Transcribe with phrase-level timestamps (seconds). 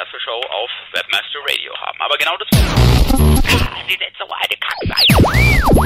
[0.00, 1.98] erste Show auf Webmaster Radio haben.
[2.00, 5.12] Aber genau das Sie sind so eine Kackseite.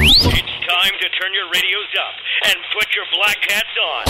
[0.05, 2.15] It's time to turn your radios up
[2.47, 4.03] and put your black hats on.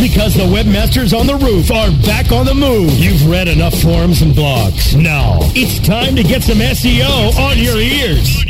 [0.00, 2.90] Because the webmasters on the roof are back on the move.
[2.98, 4.96] You've read enough forums and blogs.
[4.96, 8.44] Now, it's time to get some SEO on your ears.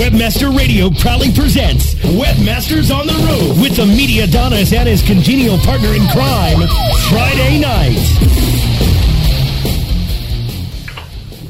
[0.00, 5.58] Webmaster Radio proudly presents Webmasters on the Roof with the media Adonis and his congenial
[5.58, 6.66] partner in crime,
[7.10, 8.00] Friday night.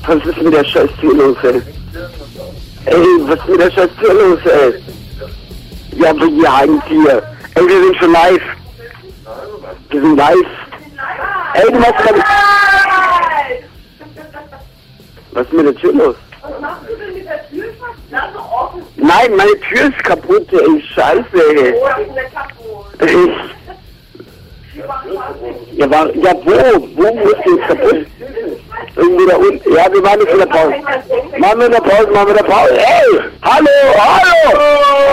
[0.06, 1.62] Was ist mit der Scheiß hier los, ey?
[2.86, 4.74] Ey, was ist mit der Scheiß hier los, ey?
[5.96, 7.22] Ja, wir jagen hier.
[7.54, 8.42] Ey, wir sind schon live.
[9.90, 10.36] Wir sind live.
[11.54, 12.22] Ey, du machst gerade...
[15.32, 16.16] Was ist mit der Tür los?
[18.96, 20.82] Nein, meine Tür ist kaputt, ey.
[20.94, 21.24] Scheiße,
[21.56, 21.74] ey.
[23.06, 23.30] Ich...
[25.76, 26.88] Ja, war, ja, wo?
[26.96, 28.06] Wo ist die kaputt?
[28.96, 29.74] Irgendwo da unten.
[29.74, 30.74] Ja, wir waren nicht in der Pause.
[31.38, 32.76] Machen wir in der Pause, machen wir in der Pause.
[32.76, 33.20] Hey!
[33.42, 34.60] Hallo, hallo!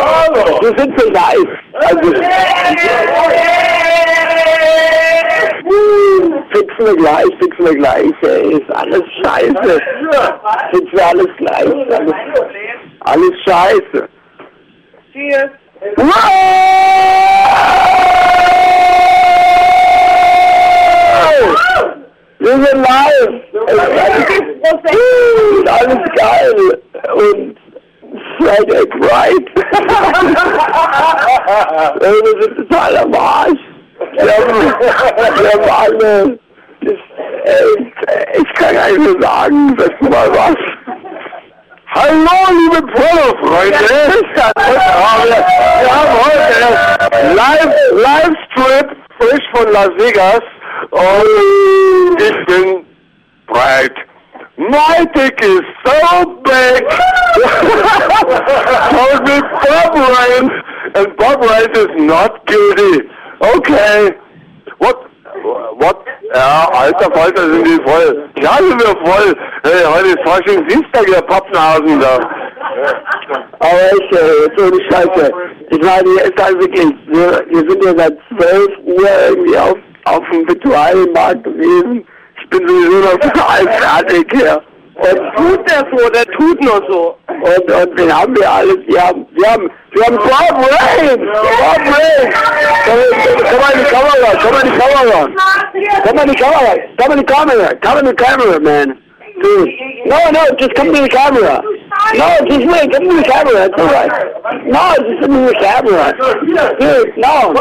[0.06, 0.62] Hallo!
[0.62, 1.60] Wir sind so live.
[1.74, 2.12] Also,
[6.52, 8.54] fixen wir gleich, fixen wir gleich, ey.
[8.54, 9.80] Ist alles scheiße.
[10.72, 11.70] Fixen wir alles gleich.
[11.92, 12.14] Alles,
[13.02, 14.10] alles scheiße.
[15.96, 16.70] Wow!
[22.40, 23.42] Wir sind live!
[25.54, 26.56] Und alles geil!
[27.14, 27.58] Und
[28.38, 29.50] Friday Bright!
[32.00, 33.60] Ey, wir sind total am Arsch!
[34.14, 34.56] Wir haben,
[35.38, 36.40] wir haben alle...
[36.82, 37.00] Das,
[37.44, 37.92] ey,
[38.38, 40.56] ich kann gar nicht mehr sagen, sag mal was.
[41.94, 43.86] Hallo, liebe Porno-Freunde!
[44.38, 44.52] Ja,
[45.26, 45.44] wir,
[45.82, 46.56] wir haben heute
[47.36, 48.88] Live, Livestream
[49.20, 50.42] frisch von Las Vegas
[50.92, 52.86] und ich bin
[53.48, 53.96] breit.
[54.58, 56.84] My dick is so big!
[58.92, 60.50] Told me Bob Ryan,
[60.96, 63.10] and Bob Ryan is not guilty.
[63.42, 64.12] Okay.
[64.80, 64.98] What?
[65.78, 66.06] What?
[66.36, 68.30] Ja, alter Falter sind die voll.
[68.42, 69.36] Ja, sind wir voll.
[69.64, 72.20] Hey, heute ist Fasching Dienstag, ihr Pappnasen da.
[73.60, 75.32] Aber ich, äh, jetzt ohne Scheiße.
[75.72, 79.78] Ich meine, hier ist halt wirklich, wir, wir sind ja seit 12 Uhr irgendwie auf,
[80.06, 82.06] auf dem Viktualienmarkt gewesen.
[82.42, 84.62] Ich bin sowieso noch total fertig hier.
[84.96, 87.18] Und tut der so, der tut nur so.
[87.28, 88.78] Und, und wen haben wir alles?
[88.86, 91.26] Wir haben, wir haben, wir haben Bob Rain!
[91.26, 92.34] Bob Rain!
[92.86, 95.30] Komm, komm mal in die Kamera, komm mal in die Kamera.
[96.04, 96.76] Come on the camera.
[96.98, 97.76] Come on the camera.
[97.76, 98.98] Come on the camera, man.
[99.42, 99.70] Dude.
[100.06, 101.62] No, no, just come to the camera.
[102.14, 102.92] No, just wait.
[102.92, 103.66] Come to the camera.
[103.66, 104.12] It's all right.
[104.66, 106.14] No, just come to the camera.
[106.80, 107.54] Dude, no.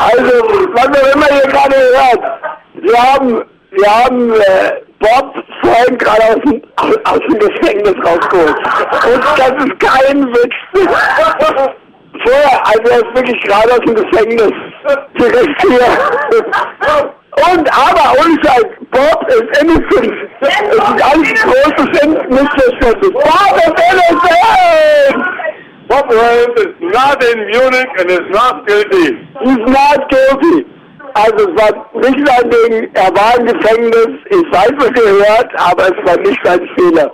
[0.00, 0.34] Also,
[0.74, 2.22] was auch immer ihr gerade hört,
[2.74, 8.56] wir haben, wir haben äh, Bob vorhin gerade aus dem, aus, aus dem Gefängnis rausgeholt.
[8.56, 10.54] Und das ist kein Witz.
[12.22, 14.52] Vorher, also er ist wirklich gerade aus dem Gefängnis.
[15.18, 17.14] Direkt hier.
[17.36, 20.14] Und aber, und halt, Bob ist innocent.
[20.40, 23.10] Es ist ein ganz großes Missverständnis.
[23.10, 25.26] Bob ist innocent!
[25.88, 29.18] Bob Ryan is not in Munich and is not guilty.
[29.42, 30.64] He's not guilty.
[31.14, 35.84] Also es war nicht sein Ding, er war im Gefängnis, ich weiß, was gehört, aber
[35.84, 37.12] es war nicht sein Fehler.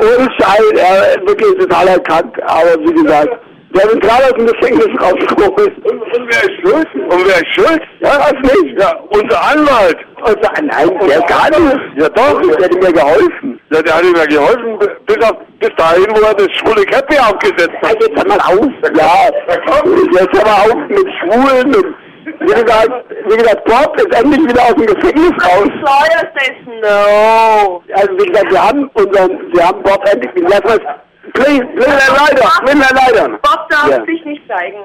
[0.00, 3.38] Ohne Schein, er ist wirklich totaler Kack, aber wie gesagt,
[3.72, 5.84] wir haben ihn gerade aus dem Gefängnis rausgeholt.
[5.84, 6.88] Und, und wer ist schuld?
[6.94, 7.82] Und wer ist schuld?
[8.00, 8.78] Ja, was nicht?
[8.78, 9.98] Ja, unser Anwalt.
[10.20, 11.80] Unser, nein, der gar nicht.
[11.96, 13.60] Ja doch, der hat mir geholfen.
[13.70, 17.76] Ja, der hat mir geholfen, bis, auf, bis dahin, wo er das schwule Käppi aufgesetzt
[17.82, 17.96] hat.
[18.00, 18.68] Ja, jetzt hör mal auf.
[18.94, 21.94] Ja, jetzt hör mal auf mit Schwulen und
[22.24, 22.90] wie gesagt,
[23.28, 25.70] wie gesagt, Bob ist endlich wieder aus dem Gefängnis raus.
[25.82, 27.82] Lawyer says no.
[27.94, 30.68] Also wie gesagt, wir haben unseren, wir haben Bob endlich, wie gesagt,
[31.34, 33.28] please, please, leider, please, leider.
[33.38, 34.04] Bob darf Yeah.
[34.04, 34.84] sich nicht zeigen.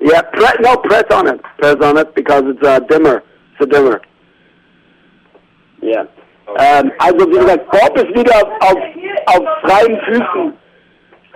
[0.00, 1.40] Yeah, pre- no, press on it.
[1.58, 3.22] Press on it because it's a dimmer.
[3.58, 4.00] It's a dimmer.
[5.82, 6.04] Yeah.
[6.58, 8.78] Ähm, also wie gesagt, Bob ist wieder auf, auf,
[9.26, 10.52] auf freien Füßen.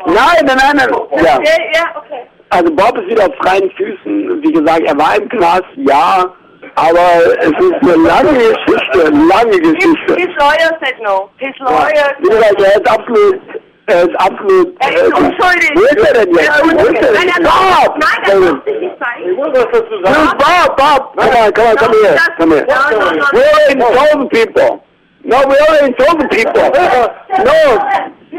[0.07, 0.89] Nein, nein, nein, nein.
[1.17, 1.39] Ja.
[1.43, 2.27] Ja, ja, okay.
[2.51, 4.43] Also Bob ist wieder auf freien Füßen.
[4.43, 6.33] Wie gesagt, er war im Knast, ja.
[6.77, 7.01] Aber
[7.41, 10.15] es ist eine lange Geschichte, lange His, Geschichte.
[10.17, 11.31] his lawyer said no.
[11.39, 11.65] His Ja.
[11.65, 13.41] lawyer Wie gesagt, er ist absolut,
[13.87, 14.75] er ist absolut...
[14.81, 15.71] Er ist unschuldig.
[15.75, 16.49] Wo ist er denn jetzt?
[16.49, 17.11] Er ist Wo ist er unschuldig.
[17.13, 17.33] Nein, denn?
[17.37, 17.99] er darf, Bob!
[17.99, 19.37] nein, er darf sich nicht zeigen.
[19.37, 20.77] Where's Bob?
[20.77, 21.17] Bob!
[21.17, 22.67] Come on, come on, come here, come here.
[22.69, 23.25] No, no, no.
[23.33, 24.85] We already told the people.
[25.23, 26.71] No, we already told the people.
[27.41, 27.61] No,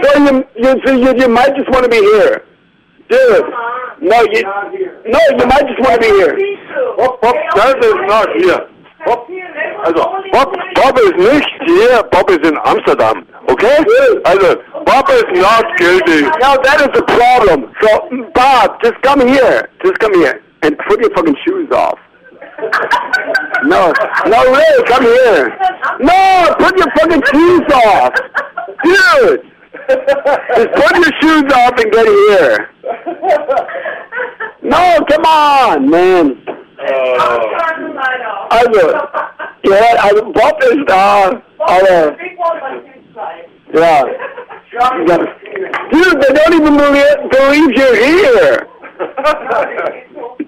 [0.04, 2.44] so you, you, you, you might just want to be here.
[3.10, 3.46] Dude.
[4.02, 4.42] No, you,
[5.06, 6.38] no, you might just want to be here.
[6.98, 8.71] Bob, Bob, das ist not hier.
[9.06, 9.28] Bob,
[9.86, 13.26] also, Bob, Bob ist nicht hier, Bob ist in Amsterdam.
[13.50, 13.78] Okay?
[14.26, 16.22] Also, Bob is not guilty.
[16.40, 17.72] Now that is the problem.
[17.82, 17.90] So,
[18.34, 19.70] Bob, just come here.
[19.84, 20.42] Just come here.
[20.62, 21.98] And put your fucking shoes off.
[23.64, 23.92] No,
[24.28, 25.58] no, really, come here.
[26.00, 28.14] No, put your fucking shoes off.
[28.84, 29.42] Dude.
[29.90, 32.70] Just put your shoes off and get here.
[34.62, 36.61] No, come on, man.
[38.50, 38.82] Also,
[39.64, 41.30] ja, also Bob ist da,
[41.60, 42.16] aber,
[43.74, 44.06] ja.
[44.74, 45.18] ja.
[45.92, 48.68] Dude, they don't even believe, believe you're here.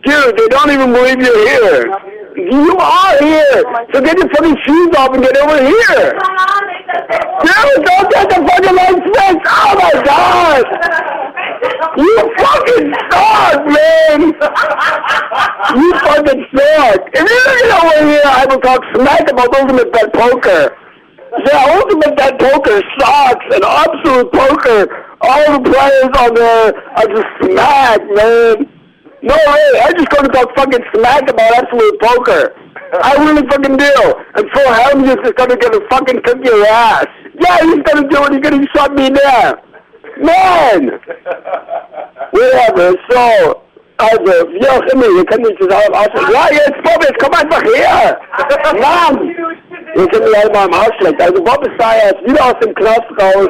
[0.03, 1.91] Dude, they don't even believe you're here.
[2.35, 3.63] You are here.
[3.93, 6.17] So get your fucking shoes off and get over here.
[7.41, 9.47] Dude, don't get the fucking lights fixed.
[9.47, 10.65] Oh my god.
[11.97, 14.19] You fucking suck, man.
[15.75, 17.01] You fucking suck.
[17.13, 20.75] If you get over here, I will talk smack about Ultimate Bet Poker.
[21.45, 23.45] Yeah, Ultimate Bet Poker sucks.
[23.53, 24.87] And Absolute Poker,
[25.21, 28.69] all the players on there are just smack, man.
[29.23, 32.53] No way, I just gonna talk fucking smack about Absolute Poker.
[33.01, 33.95] I really fucking do.
[34.35, 37.07] And Phil Helms is gonna get a fucking kick your ass.
[37.39, 38.33] Yeah, he's gonna do it.
[38.33, 39.72] He's gonna shut me down.
[40.23, 40.99] Man!
[42.31, 43.61] Whatever, so,
[43.97, 46.33] also, wie auch immer, ihr könnt mich zusammen ausschlecken.
[46.33, 48.19] Ja, jetzt, Bob, jetzt komm einfach her!
[48.73, 49.35] Mann!
[49.95, 51.21] Könnt mich halt mal am Arsch lecken.
[51.21, 53.49] Also Bob ist da jetzt wieder aus dem Knast raus.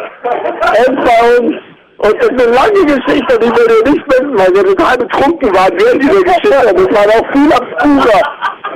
[0.61, 1.55] Bei uns.
[1.97, 5.71] Und das ist eine lange Geschichte, die wir nicht wissen, weil wir total betrunken waren
[5.79, 6.49] während dieser Geschichte.
[6.49, 8.21] Das war auch viel abstruser,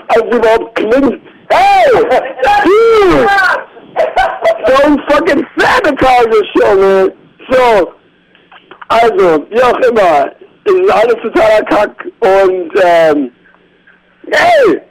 [0.07, 1.21] als es überhaupt klingt.
[1.49, 1.91] Hey!
[2.63, 3.27] Dude!
[4.65, 7.26] Don't fucking sabotage the show, man!
[7.49, 7.93] So,
[8.89, 10.31] also, wie auch immer,
[10.65, 13.31] es ist alles totaler Kack und, ähm,
[14.31, 14.81] hey!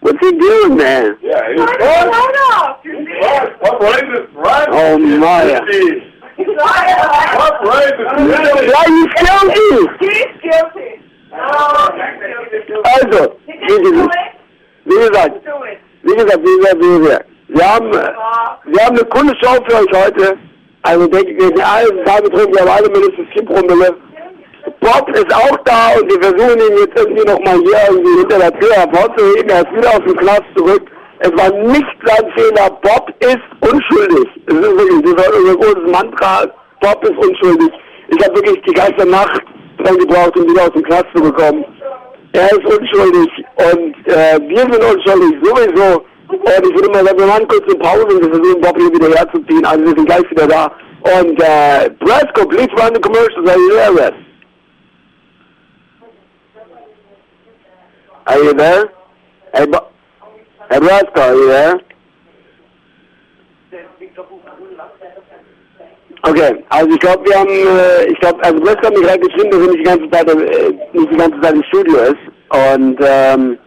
[0.00, 1.16] What's he doing, man?
[1.22, 2.10] Yeah, he's what?
[3.60, 4.68] What raises right?
[4.70, 5.44] Oh, my.
[6.36, 8.06] What raises
[8.72, 9.70] Why you guilty?
[10.00, 10.90] He's guilty.
[11.32, 11.88] Oh,
[12.84, 14.14] Also, wie gesagt,
[14.84, 15.34] wie gesagt,
[16.02, 18.12] wie gesagt, wie gesagt, wie gesagt, wir haben, äh,
[18.66, 20.38] wir haben eine coole Show für euch heute.
[20.82, 23.96] Also denke ich, wir sind alle total betrunken, wir alle mindestens vier Promille.
[24.80, 28.60] Bob ist auch da und wir versuchen ihn jetzt irgendwie nochmal hier irgendwie hinter der
[28.60, 29.48] Tür hervorzuheben.
[29.48, 30.90] Er ist wieder aus dem Knast zurück.
[31.20, 32.70] Es war nicht sein Fehler.
[32.82, 34.28] Bob ist unschuldig.
[34.46, 36.46] Es ist wirklich, das unser großes Mantra.
[36.80, 37.70] Bob ist unschuldig.
[38.08, 39.42] Ich habe wirklich die ganze Nacht
[39.78, 41.64] dran gebraucht, um wieder aus dem Knast zu bekommen.
[42.32, 46.04] Er ist unschuldig und äh, wir sind unschuldig, sowieso.
[46.40, 48.92] Und ich würde mal sagen, wir machen kurz eine Pause und wir versuchen Bob hier
[48.92, 49.64] wieder herzuziehen.
[49.64, 50.72] Also wir sind gleich wieder da.
[51.02, 53.48] Und äh, Brasco, please run the commercials.
[53.48, 54.14] Are you there, Red?
[58.26, 58.90] Are you there?
[59.54, 59.78] Hey, Bo
[60.70, 61.80] hey Brasco, are you there?
[66.24, 69.50] Okay, also ich glaube, wir haben, äh, ich glaube, also Brasco hat mir gerade geschrieben,
[69.50, 72.24] dass er nicht die ganze Zeit, äh, nicht die ganze Zeit im Studio ist.
[72.50, 73.58] Und ähm,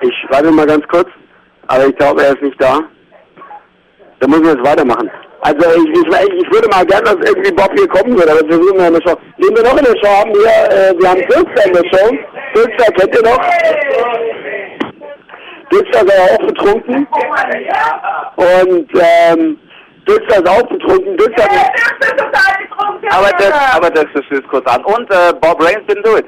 [0.00, 1.08] ich warte mal ganz kurz,
[1.68, 2.80] aber ich glaube, er ist nicht da.
[4.20, 5.10] Da müssen wir jetzt weitermachen.
[5.40, 8.56] Also ich, ich, ich würde mal gerne, dass irgendwie Bob hier kommen würde, aber wir
[8.56, 9.16] versuchen wir in der Show.
[9.36, 12.16] Wen wir noch in der Show haben, wir, äh, wir haben Filster in der Show.
[12.54, 13.40] Filster kennt ihr noch?
[15.70, 17.06] Filster ist aber auch betrunken.
[18.36, 19.58] Und ähm,
[20.06, 21.18] Filster ist auch betrunken.
[21.18, 21.44] Filster
[23.10, 24.82] Aber das, aber das ist jetzt kurz an.
[24.84, 26.26] Und äh, Bob Rains didn't do it.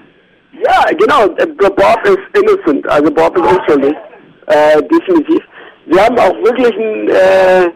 [0.53, 1.25] Ja, genau.
[1.37, 3.97] äh, Bob ist innocent, also Bob ist unschuldig.
[4.47, 5.43] Äh, definitiv.
[5.87, 7.71] Wir haben auch wirklich ein, äh,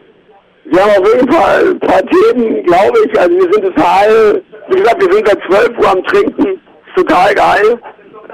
[0.64, 3.18] wir haben auf jeden Fall ein paar Themen, glaube ich.
[3.18, 6.46] Also wir sind total, wie gesagt, wir sind seit 12 Uhr am Trinken.
[6.46, 7.78] Ist total geil.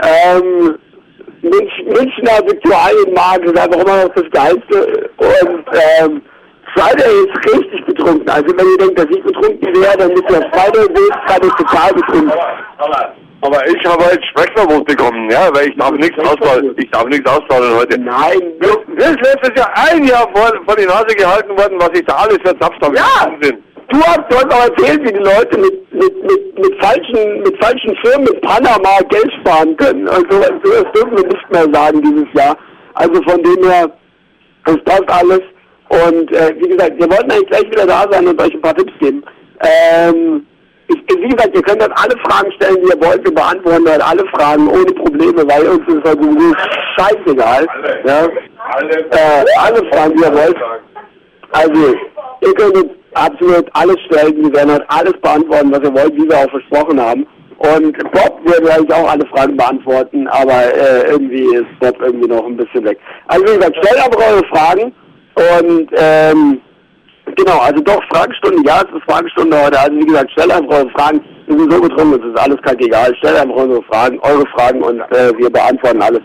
[0.04, 0.78] Ähm,
[1.42, 5.10] Münch, Münchner Viktualienmarkt ist einfach immer noch das Geilste.
[5.16, 5.64] Und
[6.00, 6.22] ähm,
[6.76, 8.28] Friday ist richtig betrunken.
[8.28, 11.14] Also wenn ihr denkt, dass ich betrunken wäre, dann müsst ihr auf Friday sehen.
[11.26, 12.32] Friday ist total betrunken.
[13.42, 16.74] Aber ich habe halt Sprechverbot bekommen, ja, weil ich darf nichts ausfallen.
[16.78, 17.98] Ich darf nichts ausfallen heute.
[17.98, 22.04] Nein, Mir ist letztes Jahr ein Jahr vor, vor die Nase gehalten worden, was ich
[22.06, 22.96] da alles verzapft habe.
[22.96, 23.30] Ja.
[23.88, 27.96] Du hast, hast auch erzählt, wie die Leute mit, mit, mit, mit, falschen, mit falschen
[28.02, 30.08] Firmen mit Panama Geld sparen können.
[30.08, 32.56] Also das dürfen wir nicht mehr sagen dieses Jahr.
[32.94, 33.90] Also von dem her,
[34.64, 35.40] das passt alles.
[35.88, 38.74] Und äh, wie gesagt, wir wollten eigentlich gleich wieder da sein und euch ein paar
[38.74, 39.22] Tipps geben.
[39.60, 40.46] Ähm,
[40.88, 43.24] ich, wie gesagt, ihr könnt halt alle Fragen stellen, die ihr wollt.
[43.24, 46.54] Wir beantworten halt alle Fragen ohne Probleme, weil uns ist halt sowieso
[46.96, 47.66] scheißegal.
[48.06, 48.28] Ja?
[48.70, 50.56] Alle, Äh, alle Fragen, die ihr wollt.
[51.52, 51.94] Also,
[52.40, 54.36] ihr könnt absolut alles stellen.
[54.44, 57.26] Wir werden heute alles beantworten, was ihr wollt, wie wir auch versprochen haben.
[57.58, 62.44] Und Bob wird eigentlich auch alle Fragen beantworten, aber äh, irgendwie ist Bob irgendwie noch
[62.44, 62.98] ein bisschen weg.
[63.28, 64.92] Also wie gesagt, stellt aber eure Fragen
[65.36, 66.60] und ähm,
[67.36, 69.78] genau, also doch Fragenstunde, ja, es ist Fragenstunde heute.
[69.78, 71.20] Also wie gesagt, stellt einfach eure Fragen.
[71.46, 73.14] Wir sind so getrunken, es ist alles kackegal.
[73.16, 76.22] Stellt einfach eure Fragen, eure Fragen und äh, wir beantworten alles.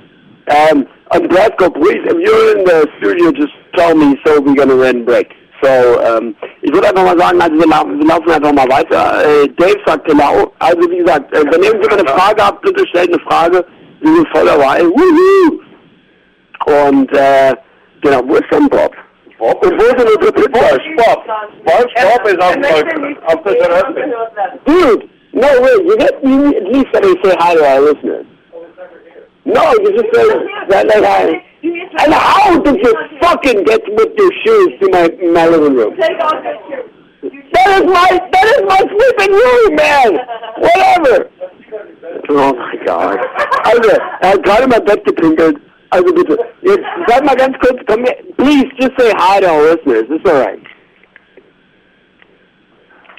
[0.50, 4.76] Um, and Glasgow, please, if you're in the studio, just tell me so we're gonna
[4.76, 5.30] then break.
[5.62, 5.70] So,
[6.02, 9.24] ähm, ich würde einfach mal sagen, also wir, lau wir laufen einfach mal weiter.
[9.24, 13.14] Äh, Dave sagt genau, also wie gesagt, äh, wenn irgendjemand eine Frage habt, bitte stellt
[13.14, 13.64] eine Frage.
[14.00, 14.84] Wir sind voll dabei.
[14.84, 15.60] Wuhu!
[16.66, 17.54] Und äh,
[18.02, 18.94] genau, wo ist denn Bob?
[19.38, 20.50] Bob Und wo ist denn unsere Pizza?
[20.98, 21.26] Bob.
[21.66, 23.94] Bob, Bob ist auf, der- auf der Terrasse.
[24.66, 28.26] Dude, no way, you get you at least let me say hi to our listeners.
[29.46, 30.28] No, you just say
[30.70, 31.44] that like hi.
[31.64, 35.96] And how did you fucking get with your shoes to my my living room?
[36.00, 37.42] Take off your shoes.
[37.54, 40.20] That is my that is my sleeping room, man.
[40.58, 41.30] Whatever.
[42.30, 43.18] Oh my God.
[43.66, 45.58] I got hat gerade mein Bett gepinkelt.
[45.92, 49.62] Also bitte, jetzt sag mal ganz kurz, komm her, please just say hi to our
[49.76, 50.06] listeners.
[50.10, 50.60] It's alright.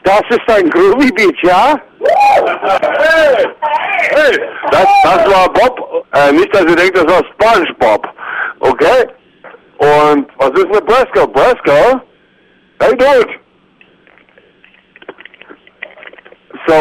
[0.05, 1.79] Das ist ein Groovy Beach, ja?
[2.01, 3.47] Hey,
[4.11, 6.05] hey, das, das war Bob.
[6.15, 8.09] Äh, nicht, dass ihr denkt, das war SpongeBob.
[8.61, 9.07] Okay?
[9.79, 11.27] Und was ist mit Bresco?
[11.29, 12.01] Bresco?
[12.81, 13.42] Hey, dude.
[16.67, 16.75] So,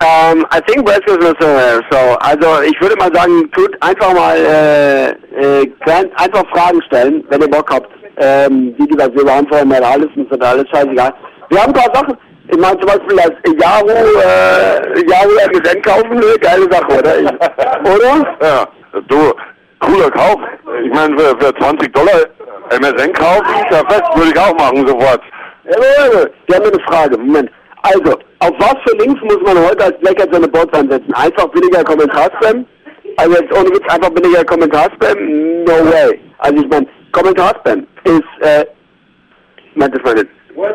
[0.00, 1.80] um, I think Bresco's so there.
[1.90, 5.72] So, also ich würde mal sagen, tut einfach mal äh, äh,
[6.16, 7.88] einfach Fragen stellen, wenn ihr Bock habt.
[8.18, 11.14] Ähm, wie gesagt, wir beantworten mal alles und so alles scheißegal.
[11.48, 12.16] Wir haben ein paar Sachen.
[12.48, 16.34] Ich meine zum Beispiel das Yahoo, äh, Yahoo MSN kaufen, ne?
[16.40, 17.18] geile Sache, oder?
[17.18, 18.36] Ich, oder?
[18.42, 18.68] Ja,
[19.08, 19.32] du,
[19.80, 20.40] cooler Kauf.
[20.84, 22.20] Ich meine, für, für 20 Dollar
[22.70, 25.22] MSN kaufen, perfekt, würde ich auch machen sofort.
[25.64, 27.18] Ja, Leute, wir haben eine Frage.
[27.18, 27.50] Moment.
[27.82, 31.14] Also, auf was für Links muss man heute als Blackhead seine Bots einsetzen?
[31.14, 32.66] Einfach billiger Kommentarspam?
[33.16, 35.64] Also jetzt ohne Witz einfach billiger Kommentarspam?
[35.64, 36.18] No way.
[36.38, 38.64] Also ich meine, Kommentarspam ist, äh,
[39.74, 40.28] meint das mal nicht.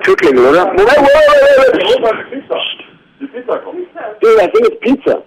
[0.04, 0.66] Türklingel, oder?
[0.66, 1.82] Moment, wait, wait, wait.
[2.32, 2.60] die Pizza.
[3.20, 3.80] Die Pizza kommt.
[4.22, 5.22] Dude, I think it's pizza.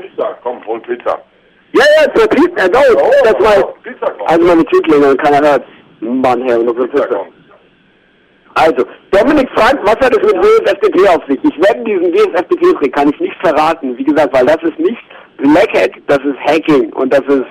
[0.00, 1.18] Pizza, komm, hol Pizza.
[1.72, 2.68] Ja, ja, it's a pizza.
[2.68, 4.30] No, that's my, Pizza kommt.
[4.30, 5.64] also meine Türklingel und keiner hört.
[6.00, 7.18] Mann, Herr, und das ist Pizza Pizza.
[7.18, 7.35] kommt.
[8.56, 11.38] Also, Dominik fragt, was hat es mit WSFDP auf sich?
[11.44, 15.02] Ich werde diesen WSFDP-Trick, kann ich nicht verraten, wie gesagt, weil das ist nicht
[15.36, 17.44] Blackhack, das ist Hacking und das ist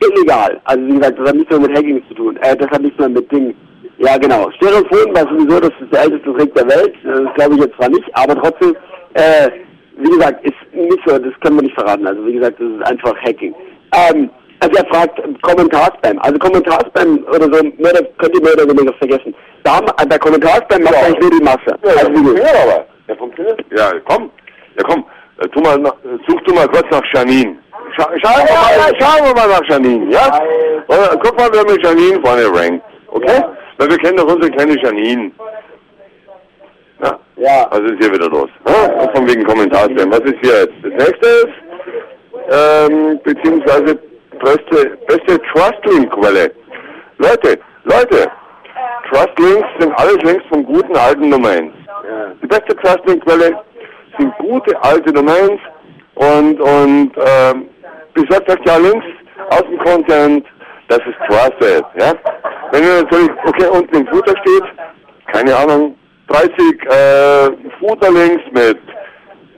[0.00, 0.58] illegal.
[0.64, 2.36] Also wie gesagt, das hat nichts mehr mit Hacking zu tun.
[2.38, 3.54] Äh, das hat nichts mehr mit Dingen.
[3.98, 4.50] Ja genau.
[4.52, 6.94] Stereophon war sowieso, das ist der älteste Trick der Welt.
[7.04, 8.74] Das glaube ich jetzt zwar nicht, aber trotzdem,
[9.12, 9.50] äh,
[9.98, 12.06] wie gesagt, ist nicht so, das können wir nicht verraten.
[12.06, 13.54] Also wie gesagt, das ist einfach Hacking.
[13.92, 16.18] Ähm, also er fragt Kommentarspam.
[16.20, 19.34] Also Kommentarspam oder so, mehr, oder- könnt ihr mehr oder weniger vergessen.
[19.64, 21.76] Da, bei Kommentarspam macht eigentlich nur die Masse.
[21.82, 22.86] Ja, also funktioniert aber.
[23.08, 23.60] Der funktioniert.
[23.76, 24.30] Ja, komm.
[24.76, 25.04] Ja, komm.
[25.40, 27.56] Äh, Tu mal, nach- äh, such du mal kurz nach Janine.
[27.96, 30.40] Scha schauen, wir mal, schauen wir mal nach Janine, ja?
[30.88, 32.84] Oder, guck mal, wer mit Janine vorne rankt.
[33.08, 33.42] Okay?
[33.78, 35.30] Weil wir kennen doch unsere kleine Janine.
[37.02, 37.18] Ja.
[37.36, 37.66] Ja.
[37.70, 38.48] Was ist hier wieder los?
[38.66, 39.08] Ja?
[39.14, 40.10] Von wegen Kommentarspam.
[40.10, 40.74] Was ist hier jetzt?
[40.82, 41.54] Das nächste ist,
[42.50, 43.98] ähm, beziehungsweise
[44.38, 46.52] beste, beste Trustlink-Quelle.
[47.18, 48.30] Leute, Leute,
[49.10, 51.72] Trustlinks sind alles Links von guten alten Domains.
[52.42, 53.58] Die beste Trustlink-Quelle
[54.18, 55.60] sind gute alte Domains
[56.14, 57.68] und, und ähm,
[58.28, 59.06] sagt euch ja Links
[59.50, 60.46] aus dem Content,
[60.88, 61.84] das ist Trusted.
[61.98, 62.12] Ja?
[62.72, 64.64] Wenn ihr natürlich, okay, unten im Footer steht,
[65.32, 65.96] keine Ahnung,
[66.28, 68.78] 30 äh, Footer-Links mit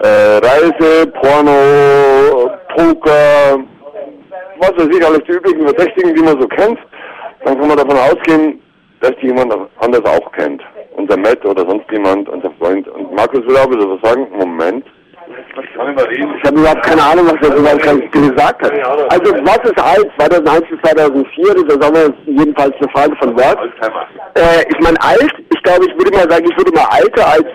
[0.00, 3.58] äh, Reise, Porno, Poker,
[4.58, 6.78] was weiß ich, alles die üblichen Verdächtigen, die man so kennt,
[7.44, 8.60] dann kann man davon ausgehen,
[9.00, 10.62] dass die jemand anders auch kennt.
[10.96, 12.88] Unser Matt oder sonst jemand, unser Freund.
[12.88, 14.26] Und Markus will auch wieder was sagen.
[14.36, 14.84] Moment.
[15.28, 18.72] Ich habe überhaupt keine Ahnung, was er überhaupt gesagt hat.
[19.10, 20.10] Also was ist alt?
[20.18, 23.38] 2001 bis 2004, das ist aber jedenfalls eine Frage von.
[23.38, 24.06] Alzheimer.
[24.34, 27.46] Äh, ich meine alt, ich glaube, ich würde mal sagen, ich würde mal Alter als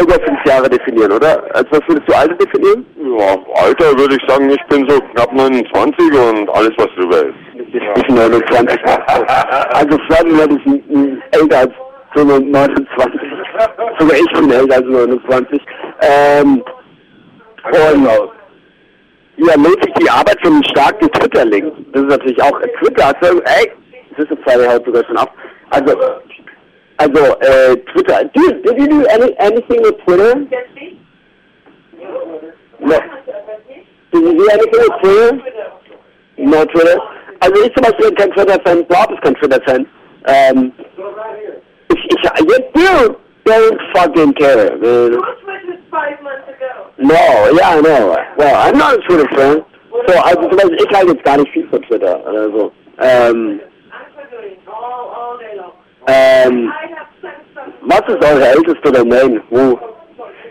[0.00, 1.42] über fünf Jahre definieren, oder?
[1.54, 2.84] Als was würdest du Alter definieren?
[3.18, 7.34] Ja, Alter würde ich sagen, ich bin so knapp 29 und alles was drüber ist.
[7.72, 8.80] Ich bin 29.
[9.74, 11.72] Also ist ein- ein älter als
[12.16, 13.20] 29.
[13.98, 15.60] Sogar ich bin älter als 29.
[16.00, 16.62] Ähm,
[17.64, 18.08] und
[19.36, 21.72] ja, mäßig die Arbeit von einem starken Twitter-Link.
[21.92, 23.08] Das ist natürlich auch Twitter.
[23.08, 23.72] Hat so, ey,
[24.16, 25.32] das ist Pfeile haut sogar schon ab.
[25.70, 25.96] Also,
[26.98, 28.24] also äh, uh, Twitter.
[28.34, 30.34] Did, did you do any, anything with Twitter?
[32.80, 32.98] No.
[34.12, 35.38] Did you do anything with Twitter?
[36.38, 36.98] No Twitter.
[37.40, 39.86] Also ich zum Beispiel kein Twitter-Fan, Bob ist kein Twitter-Fan.
[40.26, 40.72] Ähm,
[41.92, 44.76] Ich, ich, you dude, don't fucking care.
[44.78, 45.20] Man.
[46.98, 48.16] No, yeah, I know.
[48.36, 49.64] Well, I'm not a Twitter fan.
[50.08, 52.72] So, also zum Beispiel, ich halte jetzt gar nicht viel von Twitter oder so.
[52.98, 53.60] Ähm,
[54.66, 55.72] all, all day long.
[56.06, 57.72] Um, I have sent some.
[57.88, 59.40] was ist eure älteste Domain?
[59.50, 59.78] Wo?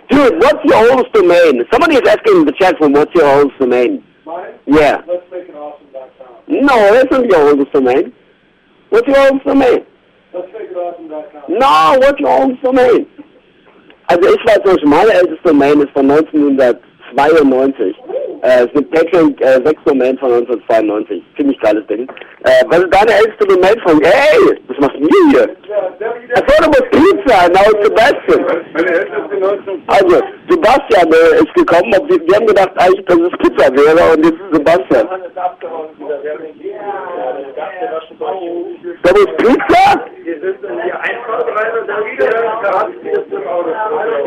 [0.09, 1.63] Dude, what's your oldest domain?
[1.71, 4.03] Somebody is asking in the chat room, what's your oldest domain?
[4.25, 4.53] Mine?
[4.65, 5.01] Yeah.
[5.07, 6.65] Let's make an awesome.com.
[6.65, 8.13] No, that's not your oldest domain.
[8.89, 9.85] What's your oldest domain?
[10.33, 11.43] Let's make it awesome.com.
[11.59, 13.07] No, what's your oldest domain?
[14.07, 17.95] Also ich weiß nicht, meine älteste Domain ist von 1992.
[18.43, 21.23] Äh, ist eine Patreon äh, 6 Domain von 1992.
[21.37, 22.09] Ziemlich geiles Ding.
[22.43, 24.01] Äh, was ist deine älteste Domain von?
[24.03, 25.47] Hey, was machst du hier?
[26.43, 28.43] Thought it was Pizza, now it's Sebastian.
[28.73, 29.83] Meine älteste 19...
[29.87, 34.11] Also, Sebastian äh, ist gekommen und wir, wir haben gedacht eigentlich, dass es Pizza wäre
[34.11, 35.07] und jetzt ist Sebastian.
[39.03, 40.05] Das ist Pizza?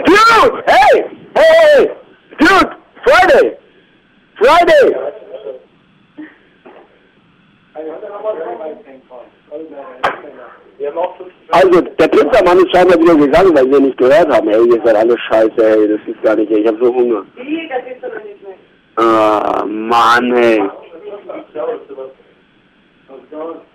[0.07, 0.65] Dude!
[0.65, 1.05] Hey!
[1.35, 1.91] hey.
[2.39, 2.71] Dude!
[3.05, 3.66] Friday!
[4.39, 4.97] Friday!
[11.53, 14.49] Also, der Pizzamann ist scheinbar wieder gegangen, weil wir nicht gehört haben.
[14.49, 16.61] Ey, ihr seid alle scheiße, ey, das ist gar nicht, ey.
[16.61, 17.25] ich hab so Hunger.
[17.37, 17.73] Nicht.
[18.97, 20.63] Ah, Mann, ey.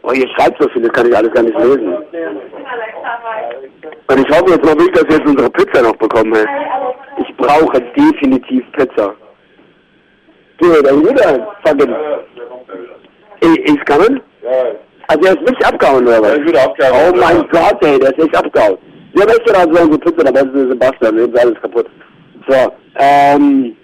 [0.03, 1.95] Oh, ihr schreibt so viel, das kann ich alles gar nicht lesen.
[4.07, 6.45] Und ich hoffe jetzt mal wirklich, dass wir jetzt unsere Pizza noch bekommen, ey.
[7.17, 9.15] Ich brauche definitiv Pizza.
[10.61, 11.47] You there?
[11.65, 11.93] Fucking...
[13.41, 14.21] He- He's coming?
[14.43, 14.49] Ja,
[15.07, 16.29] Also er ist wirklich abgehauen, oder was?
[16.29, 17.13] er ist wieder abgehauen.
[17.13, 18.77] Oh mein Gott, ey, der ist echt abgehauen.
[19.13, 21.87] Ja, weißt du, da so unsere Pizza, da ist der Sebastian, jetzt ist alles kaputt.
[22.47, 23.75] So, ähm...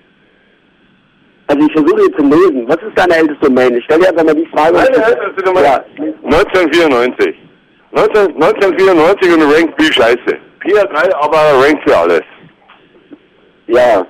[1.50, 2.68] Also ich versuche jetzt zu lesen.
[2.68, 3.74] Was ist deine älteste Domain?
[3.78, 4.74] Ich stelle dir einfach mal die Frage.
[4.74, 5.64] Meine älteste Domain?
[5.64, 5.84] Ja.
[6.26, 7.36] 1994.
[7.92, 10.38] 19, 1994 und rankt wie scheiße.
[10.62, 12.22] PR3, aber rankt für alles.
[13.68, 14.06] Ja.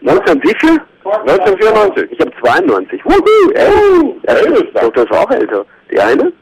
[0.00, 0.80] 19 wie viel?
[1.04, 2.12] 1994.
[2.12, 3.04] Ich habe 92.
[3.04, 4.14] Wuhu, ey.
[4.26, 4.80] Ja, ältester.
[4.80, 5.66] Doch, das ist auch älter.
[5.90, 6.32] Die eine?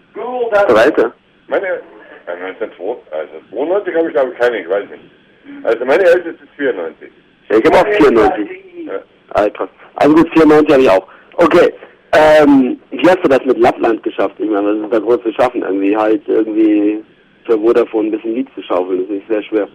[0.68, 1.12] Zweite.
[1.48, 5.64] Meine, ja, 1992, also 92 habe ich glaube ich keine, ich weiß nicht.
[5.64, 7.10] Also meine älteste ist 94.
[7.48, 8.48] Ja, ich habe auch 94.
[8.86, 8.92] Ja.
[9.30, 9.68] Alter.
[9.96, 11.06] Also gut, 94 habe ich auch.
[11.34, 11.72] Okay.
[12.12, 14.34] Ähm, wie hast du das mit Lappland geschafft?
[14.38, 15.62] Ich meine, was ist da groß zu schaffen?
[15.62, 17.04] Irgendwie halt irgendwie
[17.46, 19.68] für Vodafone ein bisschen Lied zu schaufeln, ist nicht sehr schwer.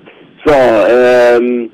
[0.46, 1.72] So, ähm,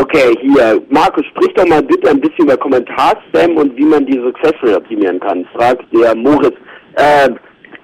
[0.00, 0.80] okay, hier.
[0.88, 5.20] Markus, sprich doch mal bitte ein bisschen über Kommentarspam und wie man die Success optimieren
[5.20, 5.46] kann.
[5.54, 6.56] Fragt der Moritz.
[6.94, 7.30] Äh,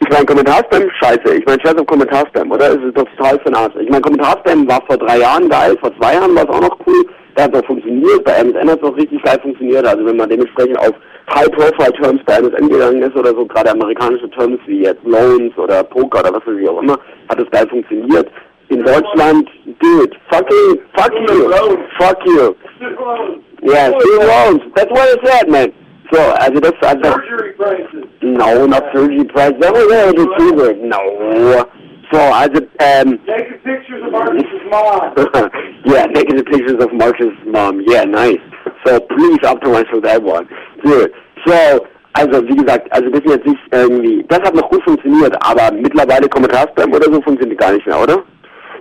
[0.00, 1.35] ich meine, Kommentarspam, scheiße.
[1.37, 2.68] Ich meine, scheiß auf Kommentarspam, oder?
[2.70, 3.74] Es ist doch total für Arsch.
[3.81, 6.79] Ich meine, Kommentarspam war vor drei Jahren geil, vor zwei Jahren war es auch noch
[6.87, 7.07] cool.
[7.35, 9.87] Da hat es funktioniert, bei MSN hat es auch richtig geil funktioniert.
[9.87, 10.92] Also wenn man dementsprechend auf
[11.35, 16.20] High-Profile-Terms bei MSN gegangen ist oder so, gerade amerikanische Terms wie jetzt Loans oder Poker
[16.20, 16.98] oder was weiß ich auch immer,
[17.29, 18.29] hat es geil funktioniert.
[18.75, 19.49] In Deutschland,
[19.81, 22.57] dude, fucking, fuck you, fuck you.
[23.63, 24.61] Yeah, student loans.
[24.75, 25.73] That's what it said, man.
[26.13, 28.05] So, also das, also, Surgery prices.
[28.23, 29.55] no, not surgery prices.
[29.61, 30.79] That was little too weird.
[30.81, 31.71] No.
[32.13, 35.15] So, also, um, Taking pictures of Marcus's mom.
[35.85, 37.81] yeah, taking the pictures of Marsh's mom.
[37.87, 38.43] Yeah, nice.
[38.85, 40.49] So, please optimize for that one.
[40.83, 41.13] Good.
[41.47, 45.37] So, also, wie gesagt, also das ist jetzt nicht irgendwie, das hat noch gut funktioniert,
[45.47, 48.23] aber mittlerweile Kommentarspam oder so funktioniert gar nicht mehr, oder?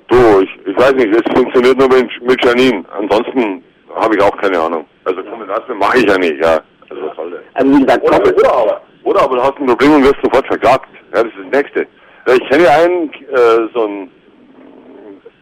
[0.08, 2.84] Du, ich, ich weiß nicht, es funktioniert nur mit, mit Janine.
[2.98, 3.64] Ansonsten
[3.96, 4.86] habe ich auch keine Ahnung.
[5.06, 6.60] Also Kommentarspam mache ich ja nicht, ja.
[6.90, 7.34] Also?
[7.54, 8.82] Also, wie gesagt, Oder, oder aber.
[9.04, 10.90] Oder aber du hast ein Problem und wirst sofort verklagt.
[11.14, 11.88] Ja, das ist das Nächste.
[12.28, 14.10] Ja, Ich kenne ja einen, äh, so ein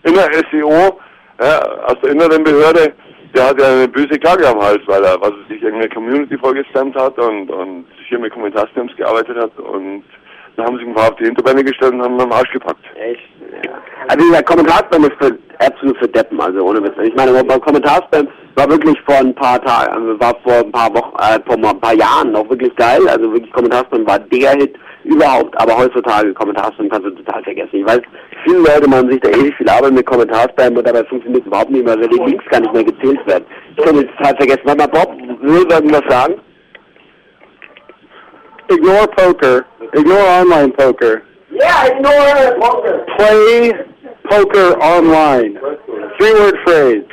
[0.03, 0.99] Inner-SEO
[1.41, 2.93] ja, aus der inneren Behörde,
[3.33, 6.37] der hat ja eine böse Klage am Hals, weil er, was er sich irgendeine Community
[6.37, 10.03] vorgestammt hat und, und hier mit Kommentarstamps gearbeitet hat und
[10.61, 12.85] da haben ein paar auf die Hinterbeine gestellt und haben ihn am Arsch gepackt.
[12.95, 13.21] Echt?
[13.65, 13.71] Ja.
[14.07, 16.93] Also dieser Kommentarspam ist für, absolut für Deppen, also ohne Witz.
[17.03, 20.93] Ich meine, beim Kommentarspam war wirklich vor ein paar Tagen, also war vor ein paar
[20.93, 23.01] Wochen, äh, vor ein paar Jahren noch wirklich geil.
[23.07, 27.69] Also wirklich Kommentarspam war der Hit überhaupt, aber heutzutage Kommentarspam kannst du total vergessen.
[27.73, 28.01] Ich weiß,
[28.43, 31.71] viele Leute machen sich da ewig viel Arbeit mit Kommentarspam und dabei funktioniert es überhaupt
[31.71, 33.45] nicht mehr, weil die Links gar nicht mehr gezählt werden.
[33.75, 34.61] Ich kann jetzt total vergessen.
[34.65, 36.35] Warte mal, Bob, will irgendwas sagen?
[38.71, 39.65] Ignore poker.
[39.93, 41.23] Ignore online poker.
[41.51, 43.05] Yeah, ignore poker.
[43.17, 43.73] Play
[44.29, 45.57] poker online.
[46.17, 47.03] Three word phrase.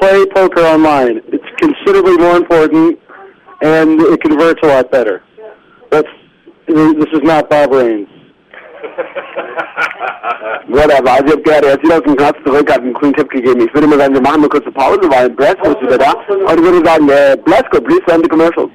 [0.00, 1.20] Play poker online.
[1.28, 2.98] It's considerably more important
[3.62, 5.22] and it converts a lot better.
[5.90, 6.08] That's
[6.66, 8.08] this is not Bob Rains.
[10.68, 13.14] Whatever, also ich hab gehört, er ist wieder aus dem Knast zurück, hat einen coolen
[13.14, 13.60] Tipp gegeben.
[13.60, 16.12] Ich würde mal sagen, wir machen eine kurze Pause, weil Blasco ist wieder da.
[16.28, 18.70] Und ich würde sagen, äh, Blasco, please run the commercials.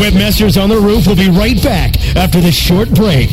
[0.00, 3.32] Webmasters on the Roof will be right back after this short break.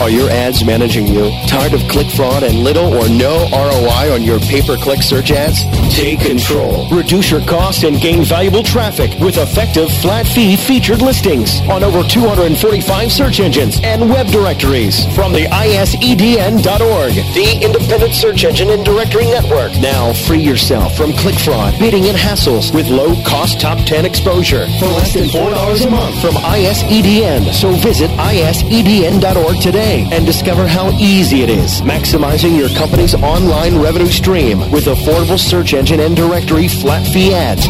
[0.00, 1.30] Are your ads managing you?
[1.46, 5.62] Tired of click fraud and little or no ROI on your pay-per-click search ads?
[5.94, 6.88] Take control.
[6.90, 12.02] Reduce your costs and gain valuable traffic with effective flat fee featured listings on over
[12.02, 19.26] 245 search engines and web directories from the ISEDN.org, the independent search engine and directory
[19.26, 19.72] network.
[19.80, 24.66] Now free yourself from click fraud, bidding and hassles with low cost top 10 exposure
[24.80, 27.52] for less than $4 a month from ISEDN.
[27.54, 34.06] So visit ISEDN.org today and discover how easy it is maximizing your company's online revenue
[34.06, 37.66] stream with affordable search engine and directory flat fee ads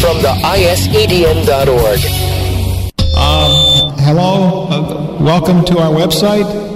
[0.00, 2.00] from the ISEDN.org.
[3.16, 6.75] Um, hello, uh, welcome to our website.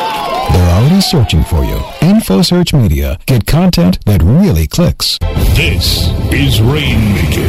[0.53, 1.75] They're already searching for you.
[2.01, 3.17] InfoSearch Media.
[3.25, 5.17] Get content that really clicks.
[5.55, 7.47] This is Rainmaker.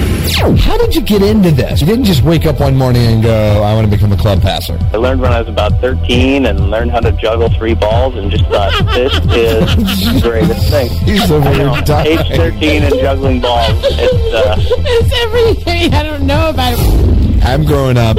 [0.56, 1.80] How did you get into this?
[1.80, 4.42] You didn't just wake up one morning and go, I want to become a club
[4.42, 4.78] passer.
[4.92, 8.30] I learned when I was about 13 and learned how to juggle three balls and
[8.30, 10.90] just thought, this is the greatest thing.
[11.04, 13.68] He's over I know, age 13 and juggling balls.
[13.84, 17.21] It's, uh, it's everything I don't know about it.
[17.44, 18.16] I'm growing up.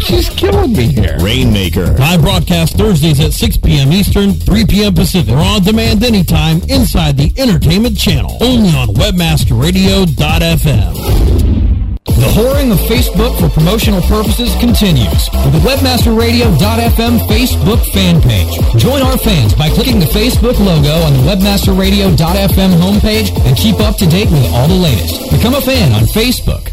[0.00, 1.16] She's killing me here.
[1.20, 1.86] Rainmaker.
[1.94, 3.92] Live broadcast Thursdays at 6 p.m.
[3.92, 4.94] Eastern, 3 p.m.
[4.94, 5.32] Pacific.
[5.34, 8.36] Or on demand anytime inside the Entertainment Channel.
[8.40, 11.69] Only on WebmasterRadio.fm.
[12.16, 18.58] The whoring of Facebook for promotional purposes continues with the WebmasterRadio.fm Facebook fan page.
[18.80, 23.96] Join our fans by clicking the Facebook logo on the WebmasterRadio.fm homepage and keep up
[23.96, 25.30] to date with all the latest.
[25.30, 26.70] Become a fan on Facebook.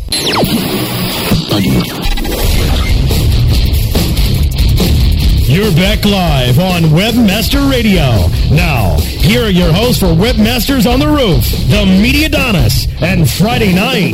[5.58, 8.30] You're back live on Webmaster Radio.
[8.56, 13.74] Now, here are your hosts for Webmasters on the Roof, the Media Donis, and Friday
[13.74, 14.14] Night.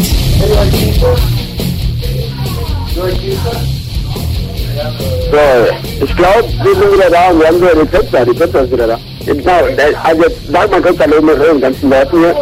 [5.29, 5.67] So,
[6.06, 8.25] ich glaube, wir sind wieder da und wir haben wieder die Pizza.
[8.25, 8.99] Die Pizza ist wieder da.
[9.25, 9.65] Genau,
[10.01, 12.36] also jetzt sag mal kurz Hallo mit den ganzen Leuten hier.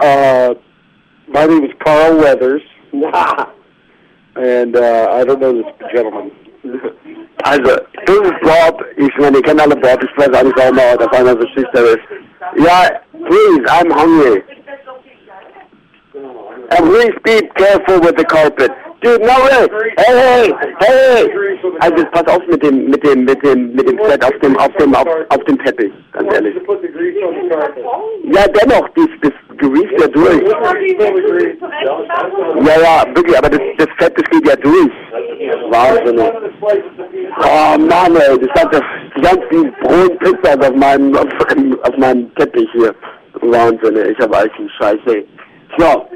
[0.00, 0.54] Uh,
[1.26, 2.62] my name is Carl Weathers.
[4.36, 6.30] and uh, I don't know this gentleman.
[7.44, 8.84] Also, ist Bob.
[8.96, 10.02] Ich meine, ihr kennt alle Bob.
[10.02, 11.98] Ich weiß auch nicht, warum er auf einmal so schüchtern ist.
[12.56, 14.42] Ja, please, I'm hungry.
[16.70, 18.70] And please be careful with the carpet.
[19.02, 19.68] Dude, no way.
[19.98, 21.58] Hey, hey, hey.
[21.80, 24.56] Also, jetzt pass auf mit dem, mit dem, mit dem, mit dem Fett auf dem,
[24.56, 25.92] auf dem, auf, auf dem Teppich.
[26.12, 26.54] Ganz ehrlich.
[28.32, 30.42] Ja, dennoch, das, das Grease ja durch.
[32.66, 34.90] Ja, ja, wirklich, aber das, das Fett, das geht ja durch.
[35.70, 36.20] Wahnsinn.
[37.40, 38.82] Oh Mann, ey, das hat das,
[39.16, 41.28] die ganzen Brot Pizza auf meinem, auf,
[41.82, 42.94] auf meinem Teppich hier.
[43.40, 45.26] Wahnsinn, ey, ich habe eigentlich einen Scheiß, ey.
[45.78, 46.06] So.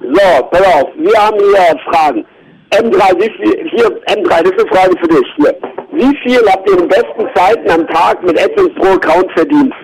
[0.00, 2.24] So, pass auf, wir haben hier Fragen.
[2.70, 5.56] M3, wie viel, hier, M3, das ist eine Frage für dich, hier.
[5.92, 9.74] Wie viel habt ihr in besten Zeiten am Tag mit AdSense pro Account verdient?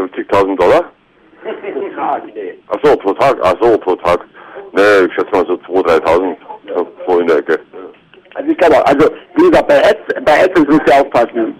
[0.00, 0.90] 50.000 Dollar?
[2.68, 3.36] Ach so, pro Tag.
[3.42, 4.20] Ach so, pro Tag.
[4.72, 6.36] Nee, ich schätze mal so 2.000, 3.000.
[6.74, 7.60] So, so in der Ecke.
[8.34, 11.54] Also ich kann auch, also wie gesagt, bei, Ad, bei AdSense müsst ihr aufpassen.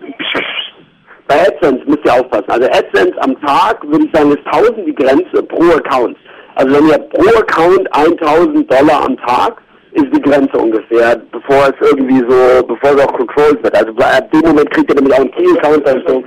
[1.26, 2.48] Bei AdSense müsst ihr aufpassen.
[2.48, 6.16] Also AdSense am Tag, würde ich sagen, ist 1000 die Grenze pro Account.
[6.54, 9.60] Also wenn ihr pro Account 1000 Dollar am Tag,
[9.92, 13.74] ist die Grenze ungefähr, bevor es irgendwie so, bevor es auch controlled wird.
[13.74, 15.86] Also ab dem Moment kriegt ihr nämlich auch einen Key-Account.
[15.88, 16.22] Also,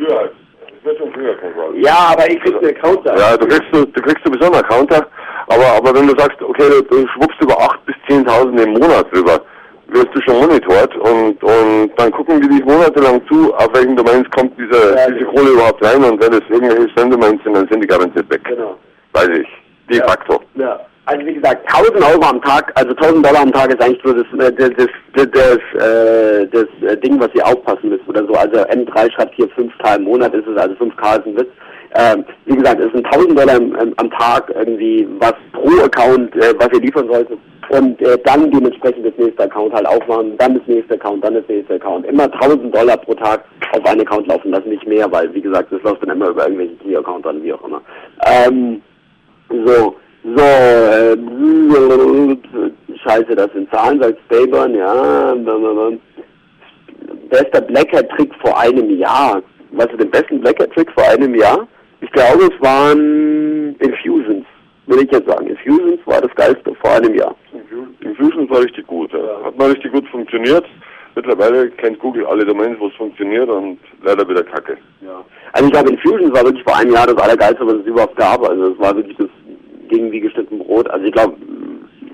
[0.85, 1.77] wird schon früher Control.
[1.79, 3.15] ja, aber ich krieg einen Account da.
[3.15, 5.07] Ja, du kriegst, du, du kriegst sowieso einen Counter,
[5.47, 9.05] aber, aber wenn du sagst, okay, du, du schwuppst über 8.000 bis 10.000 im Monat
[9.11, 9.41] drüber,
[9.87, 14.29] wirst du schon monitort und, und dann gucken die dich monatelang zu, auf welchen Domains
[14.31, 17.87] kommt diese, diese Kohle überhaupt rein und wenn es irgendwelche Spam-Domains sind, dann sind die
[17.87, 18.43] garantiert weg.
[18.45, 18.75] Genau.
[19.11, 19.47] Weiß ich.
[19.89, 20.41] De facto.
[20.55, 20.79] Ja.
[21.05, 24.13] Also wie gesagt, 1000 Euro am Tag, also 1000 Dollar am Tag ist eigentlich so
[24.13, 24.69] das, äh, das,
[25.13, 28.33] das, das, äh, das äh, Ding, was ihr aufpassen müsst oder so.
[28.33, 31.49] Also M3 schreibt hier 5K im Monat, ist es also 5K ist ein Witz.
[31.95, 36.33] Ähm, wie gesagt, es sind 1000 Dollar am, am- am Tag irgendwie, was pro Account,
[36.37, 37.37] äh, was ihr liefern solltet.
[37.69, 41.47] Und äh, dann dementsprechend das nächste Account halt aufmachen, dann das nächste Account, dann das
[41.47, 42.05] nächste Account.
[42.07, 45.71] Immer 1000 Dollar pro Tag auf einen Account laufen lassen, nicht mehr, weil wie gesagt,
[45.71, 47.81] das läuft dann immer über irgendwelche Key-Accounts an, wie auch immer.
[48.25, 48.81] Ähm,
[49.65, 51.17] so, so, äh,
[53.03, 55.35] scheiße, das sind Zahlen, sagt Staburn, ja,
[57.29, 59.41] bester Blackhead-Trick vor einem Jahr.
[59.71, 61.67] Was ist den besten Blackhead-Trick vor einem Jahr?
[62.01, 64.45] Ich glaube, es waren Infusions,
[64.87, 65.47] würde ich jetzt sagen.
[65.47, 67.35] Infusions war das geilste vor einem Jahr.
[68.01, 69.11] Infusion war richtig gut.
[69.13, 69.45] Ja.
[69.45, 70.65] Hat mal richtig gut funktioniert.
[71.15, 74.77] Mittlerweile kennt Google alle Domains, wo es funktioniert und leider wieder Kacke.
[75.53, 78.47] Also ich glaube, Infusions war wirklich vor einem Jahr das Allergeilste, was es überhaupt gab.
[78.47, 79.29] Also es war wirklich das
[79.93, 80.89] gegen wie geschnitten Brot.
[80.89, 81.35] Also ich glaube,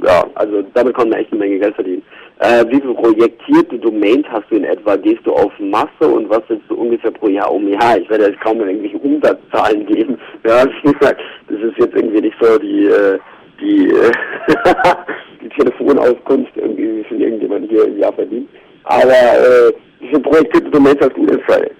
[0.06, 2.04] ja, also damit konnte man echt eine Menge Geld verdienen.
[2.40, 4.96] Äh, wie viele projektierte Domains hast du in etwa?
[4.96, 7.68] Gehst du auf Masse und was willst du ungefähr pro Jahr um?
[7.68, 10.18] Ja, ich werde jetzt kaum mehr irgendwelche Umsatzzahlen geben.
[10.46, 13.20] Ja, wie gesagt, das ist jetzt irgendwie nicht so die, äh,
[13.60, 14.12] die, äh,
[15.42, 18.50] die Telefonauskunft irgendwie, wie viel irgendjemand hier im Jahr verdient.
[18.86, 21.72] Aber äh, wie viele projektierte Domains hast du denn, Friday?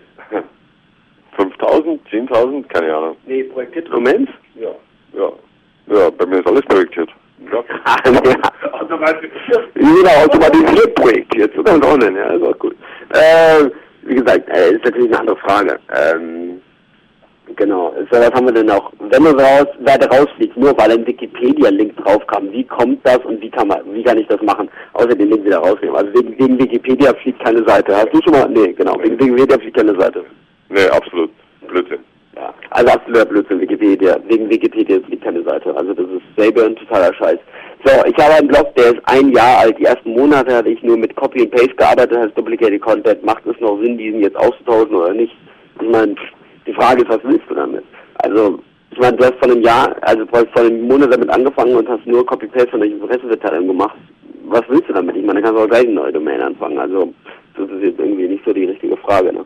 [1.38, 3.16] 5000, 10.000, keine Ahnung.
[3.26, 4.30] Nee, projektierte Domains?
[4.56, 4.72] Ja.
[5.14, 5.32] Ja.
[5.88, 7.10] Ja, bei mir ist alles projektiert.
[7.52, 7.64] Ja.
[9.76, 12.76] Jeder automatisiert projektiert, so kann man auch nennen, ja, ist auch gut.
[13.10, 13.70] Äh,
[14.04, 15.80] wie gesagt, äh, ist natürlich eine andere Frage.
[15.96, 16.62] Ähm,
[17.56, 18.92] genau, so, was haben wir denn noch?
[19.00, 23.50] Wenn man raus, weiter rausfliegt, nur weil ein Wikipedia-Link draufkam, wie kommt das und wie
[23.50, 24.70] kann man, wie kann ich das machen?
[24.94, 25.96] Außer den Link wieder rausnehmen.
[25.96, 27.96] Also wegen, wegen Wikipedia fliegt keine Seite.
[27.96, 28.50] Hast du schon mal?
[28.50, 30.26] Nee, genau, wegen Wikipedia fliegt keine Seite.
[30.70, 31.32] Nee, absolut.
[31.68, 32.00] Blödsinn.
[32.36, 34.18] Ja, also absoluter Blödsinn, Wikipedia.
[34.28, 35.76] Wegen Wikipedia fliegt keine Seite.
[35.76, 37.40] Also das ist selber ein totaler Scheiß.
[37.84, 39.78] So, ich habe einen Blog, der ist ein Jahr alt.
[39.80, 43.24] Die ersten Monate hatte ich nur mit Copy and Paste gearbeitet, heißt Duplicated Content.
[43.24, 45.36] Macht es noch Sinn, diesen jetzt auszutauschen oder nicht?
[45.82, 46.16] Ich meine,
[46.68, 47.84] die Frage ist, was willst du damit?
[48.22, 48.60] Also,
[48.92, 51.76] ich meine, du hast vor einem Jahr, also du hast vor einem Monat damit angefangen
[51.76, 53.96] und hast nur Copy-Paste von welchen Presseverteilern gemacht.
[54.46, 55.16] Was willst du damit?
[55.16, 56.78] Ich meine, dann kannst du auch gleich eine neue Domain anfangen.
[56.78, 57.14] Also,
[57.56, 59.46] das ist jetzt irgendwie nicht so die richtige Frage, ne?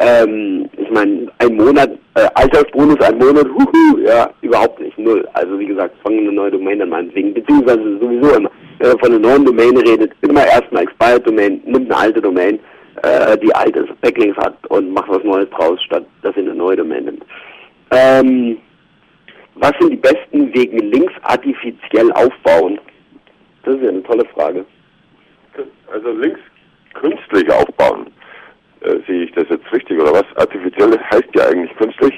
[0.00, 5.26] Ähm, ich meine, ein Monat, äh, Altersbonus, ein Monat, huhu, ja, überhaupt nicht, null.
[5.32, 9.12] Also wie gesagt, fangen eine neue Domain an meinetwegen, beziehungsweise sowieso immer, wenn man von
[9.12, 12.60] einer neuen Domain redet, immer erstmal Expired Domain, nimmt eine alte Domain,
[13.02, 16.76] äh, die alte Backlinks hat und macht was Neues draus, statt dass ihr eine neue
[16.76, 17.24] Domain nimmt.
[17.90, 18.58] Ähm,
[19.56, 22.78] was sind die besten Wege, Links artifiziell aufbauen?
[23.64, 24.64] Das ist ja eine tolle Frage.
[25.92, 26.40] Also links
[26.94, 28.06] künstlich aufbauen.
[28.80, 30.24] Äh, sehe ich das jetzt richtig oder was?
[30.36, 32.14] Artifiziell heißt ja eigentlich künstlich.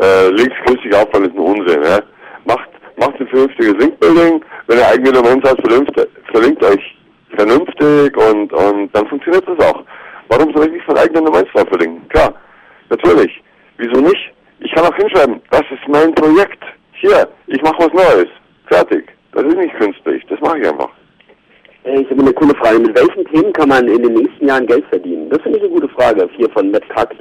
[0.00, 1.82] Äh, links künstlich aufbauen ist ein Unsinn.
[1.82, 2.00] Ja?
[2.44, 4.44] Macht, macht ein vernünftiges Linkbuilding.
[4.66, 6.96] Wenn ihr eigene Domains habt, verlinkt, verlinkt euch
[7.36, 9.82] vernünftig und, und dann funktioniert das auch.
[10.28, 12.08] Warum soll ich nicht von eigenen Domains drauf verlinken?
[12.08, 12.34] Klar,
[12.88, 13.42] natürlich.
[13.78, 14.32] Wieso nicht?
[14.60, 16.62] Ich kann auch hinschreiben, das ist mein Projekt.
[16.92, 18.28] Hier, ich mache was Neues.
[18.66, 19.08] Fertig.
[19.32, 20.24] Das ist nicht künstlich.
[20.28, 20.90] Das mache ich einfach.
[21.84, 22.78] Äh, Ich habe eine coole Frage.
[22.78, 25.28] Mit welchen Themen kann man in den nächsten Jahren Geld verdienen?
[25.30, 26.28] Das finde ich eine gute Frage.
[26.36, 27.14] Hier von Matt Kax.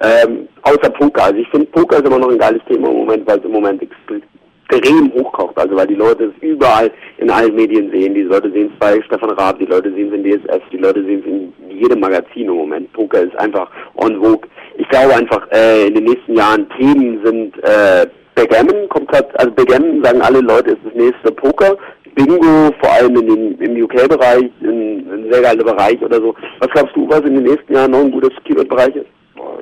[0.00, 1.24] Ähm, außer Poker.
[1.24, 3.52] Also ich finde Poker ist immer noch ein geiles Thema im Moment, weil es im
[3.52, 5.56] Moment extrem hochkocht.
[5.58, 8.14] Also weil die Leute es überall in allen Medien sehen.
[8.14, 11.02] Die Leute sehen es bei Stefan Raab, die Leute sehen es in DSF, die Leute
[11.04, 12.92] sehen es in jedem Magazin im Moment.
[12.92, 14.48] Poker ist einfach on vogue.
[14.76, 19.50] Ich glaube einfach, äh, in den nächsten Jahren Themen sind äh, Backgammon, kommt grad, also
[19.54, 21.78] Backgammon sagen alle Leute, ist das nächste Poker.
[22.16, 26.34] Bingo, vor allem in den, im UK-Bereich, ein, sehr geiler Bereich oder so.
[26.60, 29.06] Was glaubst du, was in den nächsten Jahren noch ein gutes Keyword-Bereich ist?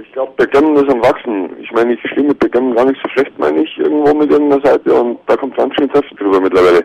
[0.00, 1.50] Ich glaube, Backgammon ist am Wachsen.
[1.60, 4.64] Ich meine, ich spiele mit Backgammon gar nicht so schlecht, meine ich, irgendwo mit irgendeiner
[4.64, 6.84] Seite und da kommt ganz schön Treffer drüber mittlerweile.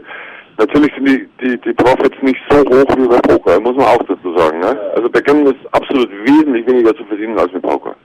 [0.58, 4.04] Natürlich sind die, die, die Profits nicht so hoch wie bei Poker, muss man auch
[4.08, 4.60] dazu sagen.
[4.60, 4.76] Ne?
[4.96, 7.96] Also Backgammon ist absolut wesentlich weniger zu verdienen als mit Poker.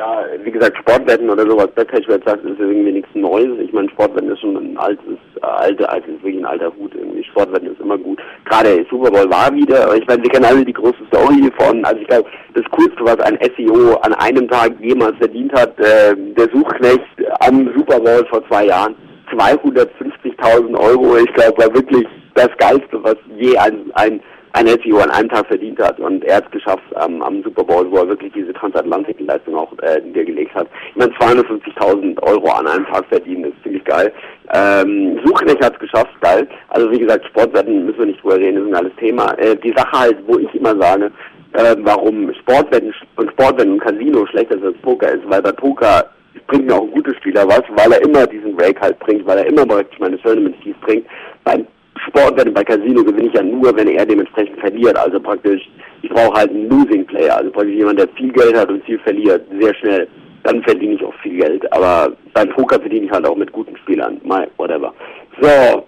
[0.00, 3.50] Ja, wie gesagt, Sportwetten oder sowas, sagt, ist irgendwie nichts Neues.
[3.60, 7.22] Ich meine, Sportwetten ist schon ein altes, äh, alte, also wirklich ein alter Hut irgendwie.
[7.22, 8.18] Sportwetten ist immer gut.
[8.46, 11.84] Gerade der Super Bowl war wieder, ich meine, wir kennen alle die große Story von,
[11.84, 16.16] also ich glaube, das Coolste, was ein SEO an einem Tag jemals verdient hat, äh,
[16.16, 17.04] der Suchknecht
[17.40, 18.94] am Super Bowl vor zwei Jahren,
[19.34, 25.10] 250.000 Euro, ich glaube, war wirklich das Geilste, was je ein, ein ein SEO an
[25.10, 28.08] einem Tag verdient hat und er hat es geschafft am, am Super Bowl, wo er
[28.08, 30.66] wirklich diese Transatlantik-Leistung auch äh, niedergelegt hat.
[30.90, 34.12] Ich meine, 250.000 Euro an einem Tag verdienen ist ziemlich geil.
[34.52, 36.48] Ähm, Suchknecht hat es geschafft, geil.
[36.68, 39.32] Also wie gesagt, Sportwetten müssen wir nicht drüber reden, ist ein geiles Thema.
[39.38, 41.12] Äh, die Sache halt, wo ich immer sage,
[41.52, 46.10] äh, warum Sportwetten und Sportwetten und Casino schlechter ist als Poker ist, weil bei Poker
[46.46, 49.38] bringt mir auch ein guter Spieler was, weil er immer diesen Rake halt bringt, weil
[49.38, 51.06] er immer praktisch meine Tournament Keys bringt.
[51.44, 51.66] Beim
[52.06, 54.96] Sportwetten bei Casino gewinne ich ja nur, wenn er dementsprechend verliert.
[54.96, 55.68] Also praktisch,
[56.02, 58.98] ich brauche halt einen Losing Player, also praktisch jemand, der viel Geld hat und viel
[59.00, 60.08] verliert, sehr schnell.
[60.42, 61.70] Dann verdiene ich auch viel Geld.
[61.72, 64.20] Aber beim Poker verdiene ich halt auch mit guten Spielern.
[64.24, 64.94] My, whatever.
[65.40, 65.84] So.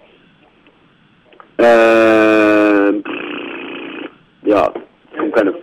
[1.57, 3.03] Ähm,
[4.43, 4.71] ja,
[5.17, 5.53] kommt keine.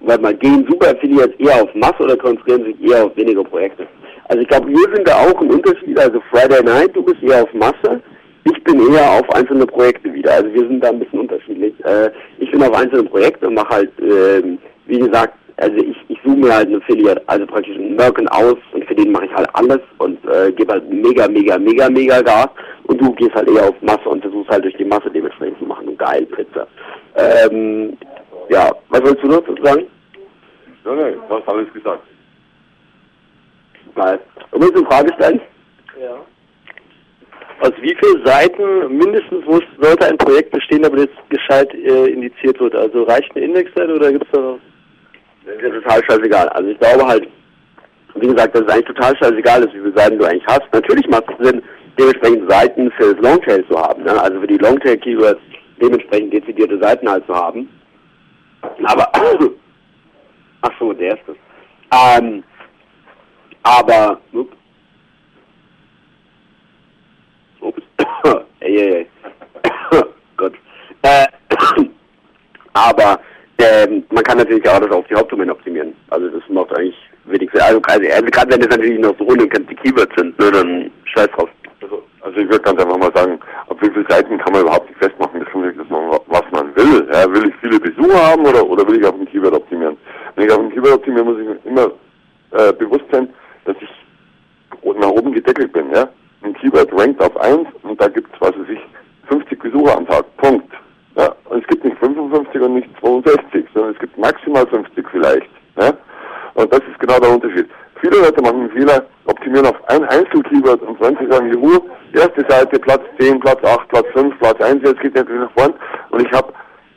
[0.00, 3.86] Warte mal, gehen Super-Affiliates eher auf Masse oder konzentrieren sich eher auf weniger Projekte?
[4.28, 5.98] Also ich glaube, wir sind da auch ein Unterschied.
[5.98, 8.00] Also Friday Night, du bist eher auf Masse.
[8.44, 10.32] Ich bin eher auf einzelne Projekte wieder.
[10.32, 11.74] Also wir sind da ein bisschen unterschiedlich.
[11.84, 16.18] Äh, ich bin auf einzelne Projekte und mache halt, ähm, wie gesagt, also ich, ich
[16.24, 19.34] suche mir halt einen Affiliate, also praktisch einen Merken aus und für den mache ich
[19.34, 22.48] halt alles und äh, gebe halt mega, mega, mega, mega Gas
[22.84, 25.66] und du gehst halt eher auf Masse und versuchst halt durch die Masse dementsprechend zu
[25.66, 26.66] machen und geil, Pizza.
[27.14, 27.96] Ähm,
[28.48, 29.86] ja, was willst du noch dazu sagen?
[30.84, 32.02] Ja, ne, du hast alles gesagt.
[33.94, 34.18] Geil.
[34.50, 35.40] Du willst eine Frage stellen?
[36.00, 36.16] Ja.
[37.60, 42.58] Aus wie vielen Seiten mindestens muss, sollte ein Projekt bestehen, damit es gescheit äh, indiziert
[42.60, 42.74] wird?
[42.74, 44.58] Also reicht eine Indexseite oder gibt es da noch?
[45.44, 46.48] Das ist total scheißegal.
[46.50, 47.28] Also ich glaube halt,
[48.14, 50.72] wie gesagt, dass es eigentlich total scheißegal ist, wie viele Seiten du eigentlich hast.
[50.72, 51.62] Natürlich macht es Sinn,
[51.98, 54.02] dementsprechend Seiten für das Longtail zu haben.
[54.04, 54.20] Ne?
[54.20, 55.40] Also für die Longtail-Keywords
[55.80, 57.68] dementsprechend dezidierte Seiten halt zu haben.
[58.84, 59.10] Aber,
[60.62, 61.36] ach so, der ist das.
[62.18, 62.44] Ähm,
[63.62, 64.56] aber, ups.
[68.60, 69.06] Ey.
[70.36, 70.54] Gott.
[71.02, 71.26] Äh,
[72.72, 73.20] aber,
[73.58, 75.94] ähm, man kann natürlich auch das auf die Hauptdomain optimieren.
[76.10, 77.60] Also das macht eigentlich wenig Sinn.
[77.62, 81.48] Also gerade gerade wenn es natürlich noch so unerkannte Keywords sind, ne, dann scheiß drauf.
[81.80, 84.88] Also, also ich würde ganz einfach mal sagen, auf wie viele Seiten kann man überhaupt
[84.88, 87.08] nicht festmachen, das wirklich das machen, was man will.
[87.12, 89.96] Ja, will ich viele Besucher haben oder, oder will ich auf ein Keyword optimieren?
[90.34, 91.92] Wenn ich auf ein Keyword optimiere, muss ich mir immer
[92.52, 93.28] äh, bewusst sein,
[93.64, 93.90] dass ich
[94.96, 95.90] nach oben gedeckelt bin.
[95.92, 96.08] Ja?
[96.42, 98.80] Ein Keyword rankt auf 1 und da gibt es, was weiß ich,
[99.28, 100.24] 50 Besucher am Tag.
[100.38, 100.72] Punkt.
[101.16, 101.34] Ja?
[101.44, 105.48] Und es gibt nicht 55 und nicht 62, sondern es gibt maximal 50 vielleicht.
[105.80, 105.92] Ja?
[106.54, 107.68] Und das ist genau der Unterschied.
[108.00, 111.78] Viele Leute machen einen Fehler, optimieren auf ein Einzelkeyword und wenn sie sagen, juhu,
[112.12, 115.74] erste Seite, Platz 10, Platz 8, Platz 5, Platz 1, jetzt geht natürlich nach vorn
[116.10, 116.52] und ich habe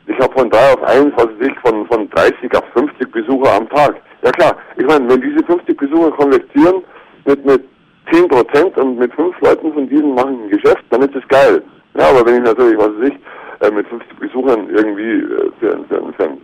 [0.08, 3.54] ich hab von 3 auf 1, was weiß ich, von, von 30 auf 50 Besucher
[3.54, 3.96] am Tag.
[4.22, 6.82] Ja klar, ich meine, wenn diese 50 Besucher konvertieren
[7.24, 7.64] mit, mit
[8.12, 11.62] 10 Prozent und mit 5 Leuten von diesen machen ein Geschäft, dann ist es geil.
[11.94, 15.78] Ja, aber wenn ich natürlich, was weiß ich, äh, mit 50 Besuchern irgendwie äh, für,
[15.88, 16.40] für, für einen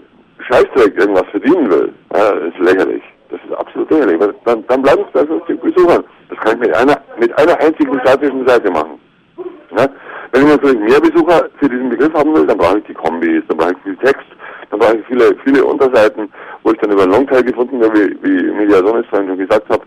[0.49, 3.03] Scheißdreck irgendwas verdienen will, ja, ist lächerlich.
[3.29, 4.19] Das ist absolut lächerlich.
[4.45, 6.05] Dann, dann bleiben es bei 50 Besuchern.
[6.29, 8.99] Das kann ich mit einer, mit einer einzigen statischen Seite machen.
[9.77, 9.87] Ja?
[10.33, 13.43] Wenn ich natürlich mehr Besucher für diesen Begriff haben will, dann brauche ich die Kombis,
[13.49, 14.27] dann brauche ich viel Text,
[14.71, 18.51] dann brauche ich viele, viele Unterseiten, wo ich dann über Longtail gefunden habe, wie, wie
[18.53, 19.83] Mediasonis vorhin schon gesagt habe.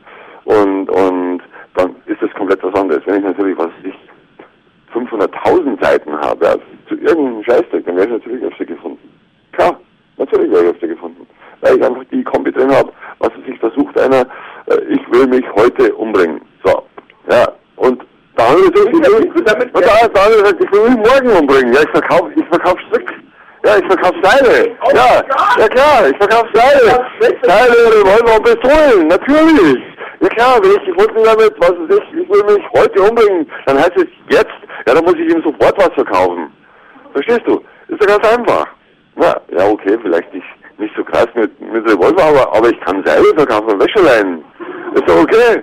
[0.46, 1.42] Und, und
[1.76, 3.02] dann ist das komplett was anderes.
[3.06, 3.96] Wenn ich natürlich, was ich
[4.94, 9.10] 500.000 Seiten habe, also zu irgendeinem Scheißdreck, dann wäre ich natürlich öfter gefunden.
[9.52, 9.80] Klar,
[10.18, 11.28] natürlich wäre ich öfter gefunden.
[11.62, 14.26] Weil ich einfach die Kombi drin habe, was sich versucht einer,
[14.68, 16.42] äh, ich will mich heute umbringen.
[16.64, 16.84] So,
[17.30, 18.04] ja, und
[18.36, 21.74] da haben wir natürlich, und da, da haben wir gesagt, ich will mich morgen umbringen.
[21.74, 23.14] Ja, ich verkaufe, ich verkaufe Stück.
[23.66, 24.72] Ja, ich verkaufe Seile.
[24.94, 25.24] Ja,
[25.58, 27.06] ja klar, ich verkaufe Seile.
[27.42, 29.95] Seile, Revolver und Pistolen, natürlich.
[30.26, 33.78] Ja klar, wenn ich gefunden damit, was weiß ich, ich will mich heute umbringen, dann
[33.78, 34.56] heißt es jetzt,
[34.88, 36.52] ja, dann muss ich ihm sofort was verkaufen.
[37.14, 37.64] Verstehst du?
[37.90, 38.66] Ist ja ganz einfach.
[39.22, 40.48] Ja, ja okay, vielleicht nicht,
[40.80, 44.44] nicht so krass mit, mit Revolver, aber, aber ich kann Seile verkaufen Wäscheleinen.
[44.96, 45.62] Ist doch okay.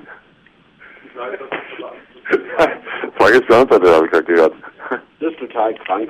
[3.18, 4.54] Frage ist beantwortet, habe ich gerade gehört.
[5.18, 6.08] Das ist total krank.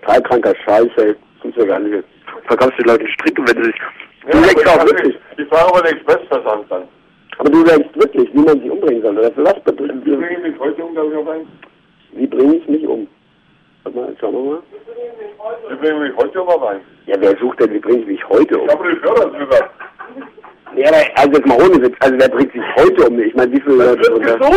[0.00, 1.14] Total kranker Scheiß, ey.
[1.42, 2.04] Kannst du gar nicht.
[2.46, 3.62] Verkaufst die Leute Stricke, wenn.
[3.62, 3.68] Du
[4.28, 5.18] Ja, denkst aber ich- wirklich.
[5.36, 6.88] Ich frage aber den Expressversand dann.
[7.40, 9.16] Aber du denkst wirklich, wie man sich umbringen soll.
[9.16, 9.84] Oder für was bitte?
[10.04, 11.46] Wie bringe ich mich heute um, glaube ich, auf ein?
[12.12, 13.08] Wie bringe ich mich um?
[13.82, 14.62] Warte mal, schauen wir mal.
[15.70, 16.80] Wie bringe ich mich heute um auf ein?
[17.06, 18.66] Ja, wer sucht denn, wie bringe ich mich heute um?
[18.66, 19.70] Ich habe die Förder drüber.
[20.76, 23.18] Ja, aber also jetzt mal ohne Witz, also wer bringt sich heute um?
[23.18, 24.50] Ich meine, wie viele Leute sind da?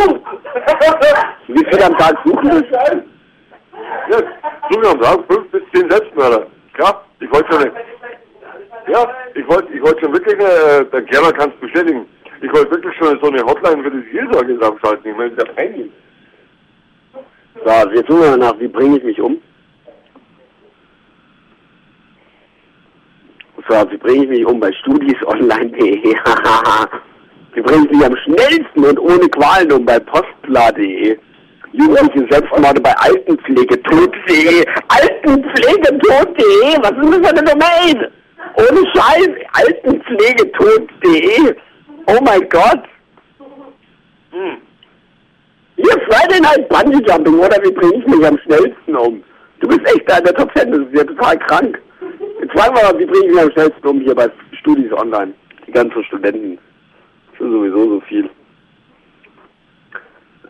[1.47, 2.64] Wie viele am Tag suchen das?
[4.10, 4.18] Ja,
[4.70, 6.47] so wie am Tag, fünf bis zehn Selbstmörder.
[6.74, 7.72] Klar, ich wollte schon,
[8.91, 12.05] ja, ich wollte, ich wollte schon wirklich, äh, der Gerber kann es bestätigen,
[12.44, 15.12] ich wollte wirklich schon so eine Hotline für die Seelsorge abschalten.
[15.12, 15.91] Ich meine, das ist ja peinlich.
[17.64, 19.38] So, jetzt suchen wir nach, wie bringe ich mich um?
[23.70, 26.04] So, wie bringe ich mich um bei studiesonline.de?
[27.54, 31.18] wie bringe ich mich am schnellsten und ohne Qualen um bei postpla.de?
[31.72, 34.66] Jugendliche Selbstmorde bei Altenpflegetod.de.
[34.89, 36.82] Altenpflegetod.de?
[36.82, 38.12] Was ist das für eine Domain?
[38.58, 41.56] Ohne Scheiß, Altenpflegetod.de.
[42.08, 42.84] Oh mein Gott.
[44.32, 44.58] Hm.
[45.76, 49.24] Hier, Friday Night Bungee Jumping, oder wie bringe ich mich am schnellsten um?
[49.60, 51.82] Du bist echt da in der Top 10, das ist ja total krank.
[52.41, 54.30] Jetzt fragen wir mal, wie bringe ich mich am schnellsten um hier bei
[54.60, 55.34] Studis Online?
[55.68, 56.58] Die ganzen Studenten.
[57.32, 58.30] Das ist sowieso so viel.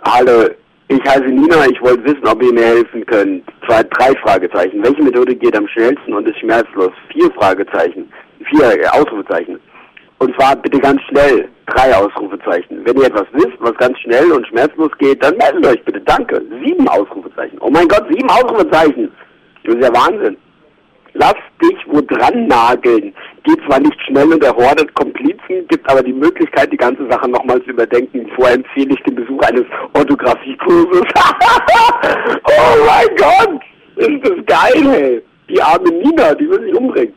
[0.05, 0.49] Hallo,
[0.89, 3.43] ich heiße Nina, ich wollte wissen, ob ihr mir helfen könnt.
[3.67, 4.83] Zwei, drei Fragezeichen.
[4.83, 6.91] Welche Methode geht am schnellsten und ist schmerzlos?
[7.11, 8.11] Vier Fragezeichen.
[8.49, 9.59] Vier äh, Ausrufezeichen.
[10.23, 11.49] Und zwar bitte ganz schnell.
[11.65, 12.85] Drei Ausrufezeichen.
[12.85, 15.99] Wenn ihr etwas wisst, was ganz schnell und schmerzlos geht, dann meldet euch bitte.
[15.99, 16.41] Danke.
[16.63, 17.57] Sieben Ausrufezeichen.
[17.59, 19.11] Oh mein Gott, sieben Ausrufezeichen.
[19.65, 20.37] Das ist ja Wahnsinn.
[21.13, 23.13] Lass dich wo dran nageln.
[23.43, 27.61] Geht zwar nicht schnell und erhortet Komplizen, gibt aber die Möglichkeit, die ganze Sache nochmal
[27.63, 28.25] zu überdenken.
[28.35, 31.01] Vorher empfehle ich den Besuch eines Orthographiekurses.
[32.45, 33.61] oh mein Gott!
[33.97, 35.21] Ist das geil, ey.
[35.49, 37.13] Die arme Nina, die will sich umbringen.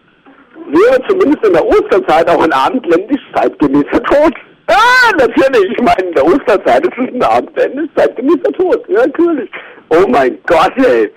[0.68, 4.34] Wäre zumindest in der Osterzeit auch ein abendländisch zeitgemäßer Tod.
[4.68, 5.70] Ah, natürlich.
[5.70, 8.82] Ich meine, in der Osterzeit ist es ein abendländisch zeitgemäßer Tod.
[8.88, 9.50] Ja, natürlich.
[9.90, 11.10] Oh mein Gott, ey.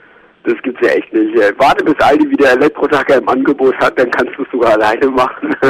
[0.44, 1.36] Das gibt's ja echt nicht.
[1.40, 1.52] Ey.
[1.58, 5.56] Warte, bis Aldi wieder Elektrotacker im Angebot hat, dann kannst du es sogar alleine machen.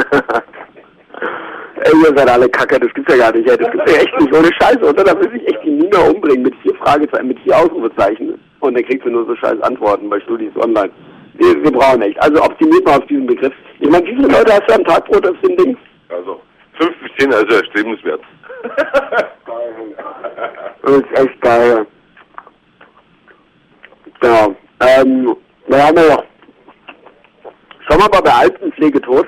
[1.80, 3.48] ey, ihr seid alle Kacker, das gibt's ja gar nicht.
[3.48, 3.56] Ey.
[3.56, 4.34] Das gibt's ja echt nicht.
[4.34, 5.04] Ohne Scheiße, oder?
[5.04, 8.38] Da will sich echt die Nina umbringen mit vier Fragezeichen, mit vier Ausrufezeichen.
[8.60, 10.90] Und dann kriegst du nur so scheiß Antworten bei Studis Online.
[11.34, 12.22] Wir, wir brauchen echt.
[12.22, 13.54] Also optimiert mal auf diesen Begriff.
[13.80, 15.76] Ich meine, wie viele Leute hast du am Tag pro das den Ding?
[16.10, 16.42] Also,
[16.78, 18.20] fünf bis zehn, also erstrebenswert.
[20.82, 21.86] Das ist echt geil.
[24.22, 24.48] Ja.
[24.80, 26.24] Ähm, wir haben wir noch.
[27.86, 29.26] Schon mal bei Altenpflege tot?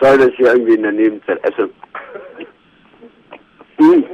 [0.00, 1.70] Soll das hier irgendwie in der Nebenzeit essen?
[3.78, 4.04] Hm.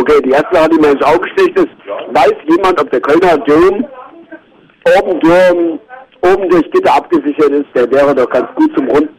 [0.00, 3.36] Okay, die erste Sache, die mir ins Auge sticht, ist, weiß jemand, ob der Kölner
[3.36, 3.86] Dom
[4.96, 5.78] oben, Dom,
[6.22, 7.66] oben durch Gitter abgesichert ist?
[7.74, 9.10] Der wäre doch ganz gut zum Rund,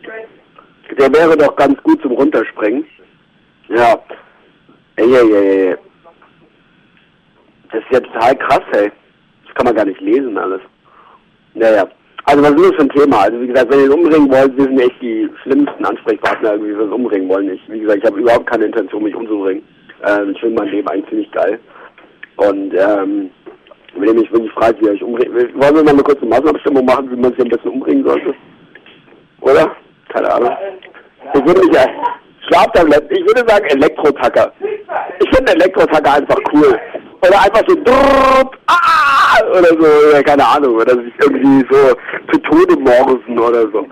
[0.98, 2.84] der wäre doch ganz gut zum Runterspringen.
[3.68, 3.96] Ja.
[4.96, 5.78] Ey, ey, ey, ey.
[7.72, 8.92] Das ist ja total krass, ey.
[9.46, 10.62] Das kann man gar nicht lesen alles.
[11.54, 11.88] Naja.
[12.24, 13.20] Also was ist das für ein Thema?
[13.20, 16.72] Also wie gesagt, wenn ihr ihn umbringen wollt, wir sind echt die schlimmsten Ansprechpartner, irgendwie,
[16.72, 17.54] wie wir es umbringen wollen.
[17.54, 19.64] Ich, wie gesagt, ich habe überhaupt keine Intention, mich umzubringen.
[20.08, 21.60] Ähm, ich finde mein Leben eigentlich ziemlich geil.
[22.38, 23.30] Und ähm,
[23.96, 26.86] wenn ihr mich wirklich fragt, wie ihr euch umbringt, wollen wir mal eine kurze Massenabstimmung
[26.86, 28.34] machen, wie man sich am besten umbringen sollte?
[29.42, 29.76] Oder?
[30.10, 30.56] Keine Ahnung.
[31.34, 31.86] Ich würde mich ja,
[32.48, 34.52] Schlaftabletten, ich würde sagen Elektrotacker.
[35.20, 36.80] Ich finde Elektrotacker einfach cool.
[37.22, 39.22] Oder einfach so drrrt, ah,
[39.52, 41.94] oder so, keine Ahnung, oder sich irgendwie so
[42.32, 43.86] zu Tode morsen oder so.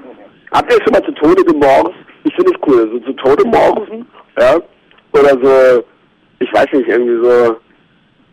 [0.52, 1.94] Habt ihr schon mal zu Tode gemorst?
[2.24, 4.08] Ich finde es cool, so zu Tode morsen,
[4.40, 4.56] ja,
[5.14, 5.84] oder so,
[6.40, 7.58] ich weiß nicht, irgendwie so,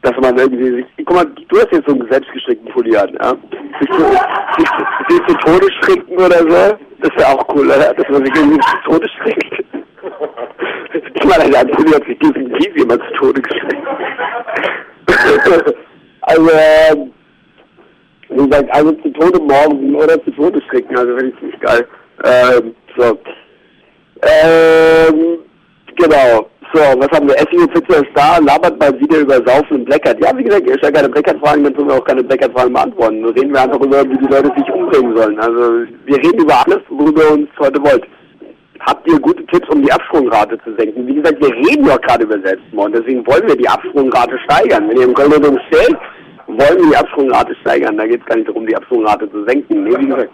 [0.03, 3.35] dass man irgendwie sich, guck mal, du hast jetzt so einen selbstgestrickten Pulli an, ja,
[3.81, 4.69] sich zu, sich,
[5.09, 7.93] sich zu Tode stricken oder so, das wäre auch cool, oder?
[7.95, 9.65] dass man sich irgendwie zu Tode strickt.
[11.15, 13.87] Ich meine, der Pulli hat sich definitiv jemand zu Tode gestrickt.
[16.23, 17.13] also, ähm,
[18.29, 21.87] wie gesagt, also zu Tode morgen oder zu Tode stricken, also finde ich ziemlich geil.
[22.25, 23.19] Ähm, so.
[24.23, 25.39] Ähm,
[25.97, 26.49] genau.
[26.77, 27.37] So, was haben wir?
[27.37, 30.23] Pizza ist da, labert mal wieder über Saufen und Blackert.
[30.23, 33.23] Ja, wie gesagt, ihr stellt keine Blackert-Fragen, dann tun wir auch keine Blackert-Fragen beantworten.
[33.23, 35.41] Nur reden wir einfach über, wie die Leute sich umbringen sollen.
[35.41, 38.05] Also, wir reden über alles, worüber ihr uns heute wollt.
[38.81, 41.07] Habt ihr gute Tipps, um die Absprungrate zu senken?
[41.07, 44.87] Wie gesagt, wir reden doch gerade über Selbstmord, deswegen wollen wir die Absprungrate steigern.
[44.91, 45.37] Wenn ihr im Kölner
[45.69, 45.97] stellt,
[46.47, 47.97] wollen wir die Absprungrate steigern.
[47.97, 49.85] Da geht es gar nicht darum, die Absprungrate zu senken.
[49.85, 50.31] Nee, wie gesagt,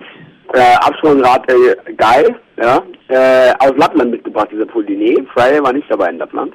[0.53, 2.83] äh, Absprungrate geil, ja.
[3.09, 4.97] Äh, aus Lappland mitgebracht, dieser Pulli.
[4.97, 6.55] Nee, Friday war nicht dabei in Lappland.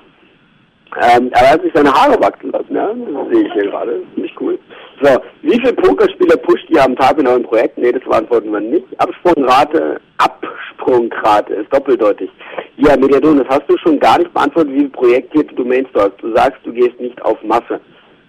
[0.96, 2.88] Ähm, er hat sich seine Haare wachsen lassen, ja.
[2.88, 4.02] Das sehe ich hier gerade.
[4.16, 4.58] Ziemlich cool.
[5.02, 5.10] So,
[5.44, 7.78] wie viele Pokerspieler pusht ihr am Tag in eurem Projekt?
[7.78, 8.86] Nee, das beantworten wir nicht.
[8.98, 12.32] Absprungrate, Absprungrate ist doppeldeutig.
[12.78, 16.14] Ja, Mediadon, das hast du schon gar nicht beantwortet, wie projektierte Domains du hast.
[16.22, 17.80] Du sagst, du gehst nicht auf Masse.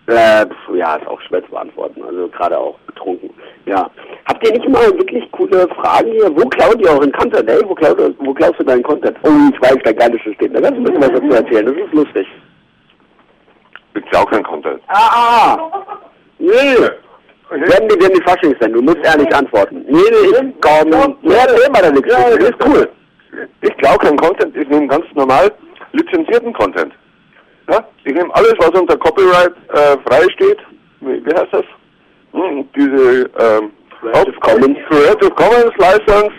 [0.09, 3.29] Äh, ja, ist auch schwer zu beantworten, also gerade auch betrunken.
[3.67, 3.91] Ja.
[4.27, 6.35] Habt ihr nicht mal wirklich coole Fragen hier?
[6.35, 7.61] Wo klaut ihr euren Content, ey?
[7.67, 9.19] Wo, klaut, wo klaust du deinen Content?
[9.23, 10.55] Oh, ich weiß, da geiles System.
[10.55, 12.27] Da kannst du ein bisschen was dazu erzählen, das ist lustig.
[13.95, 14.81] Ich auch kein Content.
[14.89, 15.71] Ah, ah.
[16.39, 16.79] Nee.
[17.51, 18.73] Werden die, werden die Faschings sein?
[18.73, 19.85] Du musst ehrlich antworten.
[19.89, 21.17] Nee, nee, ich komm.
[21.21, 22.15] Nee, erzähl mal da nichts.
[22.15, 22.89] Das ist cool.
[23.61, 25.53] Ich glaube kein Content, ich nehme ganz normal
[25.93, 26.95] lizenzierten Content.
[27.69, 27.85] Ja?
[28.05, 30.59] Ich nehme alles, was unter Copyright äh, frei steht.
[31.01, 31.65] Wie, wie heißt das?
[32.33, 35.73] Hm, diese ähm, Creative Commons.
[35.79, 36.33] License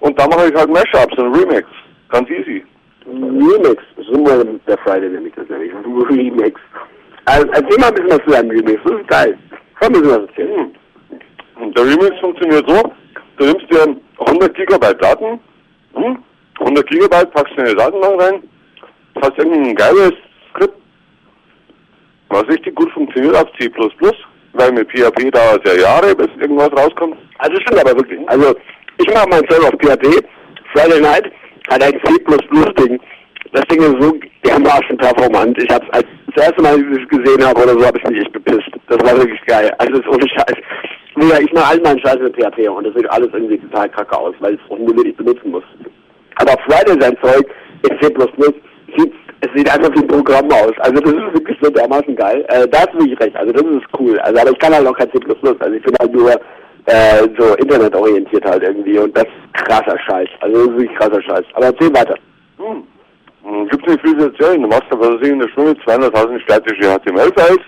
[0.00, 1.68] Und da mache ich halt Mashups und Remix.
[2.08, 2.64] Ganz easy.
[3.06, 5.72] Remix, so mal der Friday nämlich das nämlich.
[6.08, 6.60] Remix.
[7.24, 9.38] Also, erzähl mal ein bisschen was zu deinem Remix, das ist geil.
[9.78, 10.74] Komm, ein bisschen was erzählen.
[11.60, 12.92] Und der Remix funktioniert so,
[13.36, 13.96] du nimmst dir
[14.26, 15.40] 100 Gigabyte Daten,
[15.94, 16.18] hm?
[16.60, 18.42] 100 Gigabyte packst du in eine Datenbank rein,
[19.20, 20.12] hast irgendein geiles
[22.32, 23.70] was richtig gut funktioniert auf C++,
[24.54, 27.16] weil mit PHP dauert es ja Jahre, bis irgendwas rauskommt.
[27.38, 28.18] Also stimmt aber wirklich.
[28.28, 28.54] Also
[28.98, 30.24] ich mache meinen Server auf PHP.
[30.74, 31.30] Friday Night
[31.70, 33.00] hat ein C++-Ding.
[33.52, 34.14] Das Ding ist so
[34.44, 35.62] dermaßen performant.
[35.62, 38.04] Ich hab's als das erste Mal, als ich es gesehen habe oder so, habe ich
[38.08, 38.70] mich echt bepisst.
[38.88, 39.70] Das war wirklich geil.
[39.78, 40.56] Also das ist ohne Scheiß.
[41.20, 44.16] Ja, ich mache all meinen Scheiß mit PHP und das sieht alles irgendwie total kacke
[44.16, 45.64] aus, weil ich es unnötig benutzen muss.
[46.36, 47.46] Aber Friday sein Zeug
[47.88, 48.08] in C++
[48.96, 49.12] sieht,
[49.42, 50.72] es sieht einfach wie ein Programm aus.
[50.78, 52.44] Also das ist wirklich so dermaßen geil.
[52.48, 53.36] Äh, da hast du wirklich recht.
[53.36, 54.18] Also das ist cool.
[54.20, 55.18] Also aber ich kann halt auch kein C++.
[55.18, 56.30] Also ich bin halt nur
[56.86, 60.28] äh, so internetorientiert halt irgendwie und das ist krasser Scheiß.
[60.40, 61.44] Also das ist wirklich krasser Scheiß.
[61.54, 62.14] Aber erzähl weiter.
[62.58, 62.84] Hm.
[63.42, 64.62] Hm, Gibt nicht viel zu erzählen.
[64.62, 67.64] Du machst da was in der Stunde 200.000 statische HTML-Files,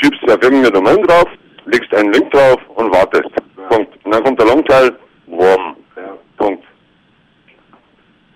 [0.00, 1.26] schiebst auf irgendeine Domain drauf,
[1.66, 3.30] legst einen Link drauf und wartest.
[3.68, 3.92] Punkt.
[4.04, 4.92] Und dann kommt der Longteil,
[5.26, 5.74] warm.
[6.36, 6.64] Punkt.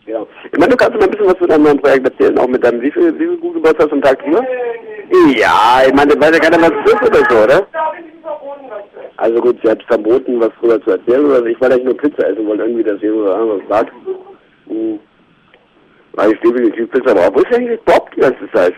[0.06, 0.26] Ja.
[0.52, 2.62] Ich meine, du kannst mal ein bisschen was zu deinem neuen Projekt erzählen, auch mit
[2.62, 4.44] deinem, wie viel, wie viel Google Bots hast du am Tag hier?
[5.36, 7.66] Ja, ich meine, weiß ja keiner, was es ist oder so, oder?
[9.16, 12.28] Also gut, sie hat verboten, was drüber zu erzählen, oder ich wollte eigentlich nur Pizza
[12.28, 13.92] essen, wollte irgendwie, dass jemand anderes sagt.
[14.66, 14.98] Hm.
[16.12, 17.34] Weil ich definitiv Pizza brauche.
[17.34, 18.74] Wo ist eigentlich Bob die ganze Zeit?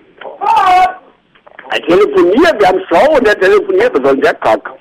[1.71, 4.73] Er telefoniert, wir haben Show und er telefoniert, was soll denn der Kack?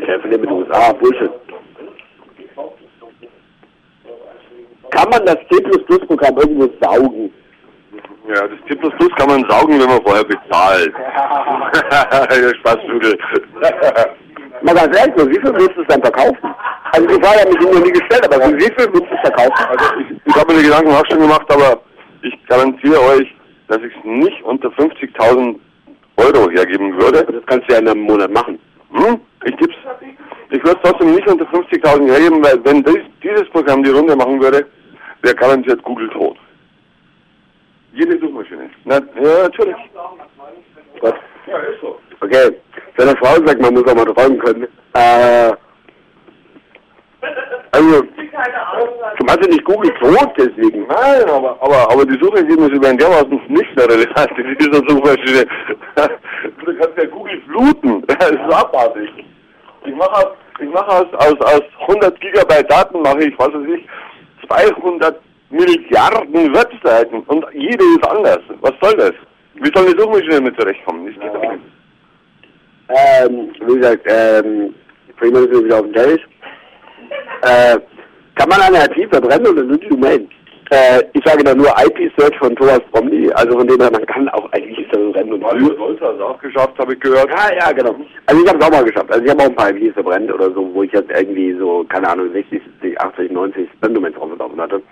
[0.00, 1.30] Ich helfe dir mit den USA, Bullshit.
[4.92, 7.32] Kann man das C++-Programm irgendwo saugen?
[8.28, 8.76] Ja, das C++
[9.16, 10.92] kann man saugen, wenn man vorher bezahlt.
[12.30, 13.18] Der Spaßvögel.
[14.62, 16.54] Mal ganz ehrlich, wie viel willst du es dann verkaufen?
[16.92, 19.66] Also die Frage hat mich noch nie gestellt, aber wie viel willst du es verkaufen?
[19.70, 21.80] Also ich, ich habe mir die Gedanken auch schon gemacht, aber
[22.22, 23.34] ich garantiere euch,
[23.68, 25.56] dass ich es nicht unter 50.000
[26.16, 27.24] Euro hergeben würde.
[27.24, 28.58] Das kannst du ja in einem Monat machen.
[28.92, 29.18] Hm?
[29.44, 29.74] Ich gib's.
[30.50, 34.14] Ich würde es trotzdem nicht unter 50.000 hergeben, weil wenn dies, dieses Programm die Runde
[34.14, 34.66] machen würde,
[35.22, 36.36] wäre garantiert Google tot.
[37.92, 38.70] Jede Suchmaschine.
[38.84, 39.76] Na, ja, natürlich.
[41.00, 41.14] Gott.
[41.46, 41.98] Ja, ist so.
[42.20, 42.56] Okay.
[42.96, 44.68] Wenn eine Frau sagt, man muss auch mal träumen können.
[44.94, 45.52] Äh,
[47.72, 50.86] also, du meinst ja nicht Google tot deswegen.
[50.86, 55.46] Nein, aber, aber, aber die Suchergebnisse werden dermaßen nicht mehr relevant in dieser Suchmaschine.
[56.64, 58.04] Du kannst ja Google fluten.
[58.18, 59.10] Das ist abartig.
[59.84, 63.66] Ich mache aus, ich mache aus, aus, aus 100 Gigabyte Daten mache ich, was weiß
[63.76, 63.86] ich,
[64.52, 68.40] 200 Milliarden Webseiten und jede ist anders.
[68.60, 69.12] Was soll das?
[69.54, 71.06] Wie soll eine Suchmaschine damit zurechtkommen?
[71.06, 71.62] Das geht doch nicht.
[72.88, 74.74] Ähm, wie gesagt, ähm,
[75.18, 76.24] Freeman ist wieder auf dem Teppich.
[77.42, 77.78] Äh,
[78.34, 80.28] kann man eine IP verbrennen oder nur die Domain?
[80.70, 84.26] Äh, ich sage da nur IP-Search von Thomas Bromley, also von dem her, man kann
[84.30, 85.34] auch IPs verbrennen.
[85.34, 87.28] Und Mario Solter hat es auch geschafft, habe ich gehört.
[87.28, 87.94] Ja, ja, genau.
[88.24, 89.12] Also ich habe es auch mal geschafft.
[89.12, 91.84] Also ich habe auch ein paar IPs verbrennt oder so, wo ich jetzt irgendwie so,
[91.90, 92.61] keine Ahnung, 60, 70,
[93.12, 94.82] 80, 90 Spam-Domains draufgelaufen hatte.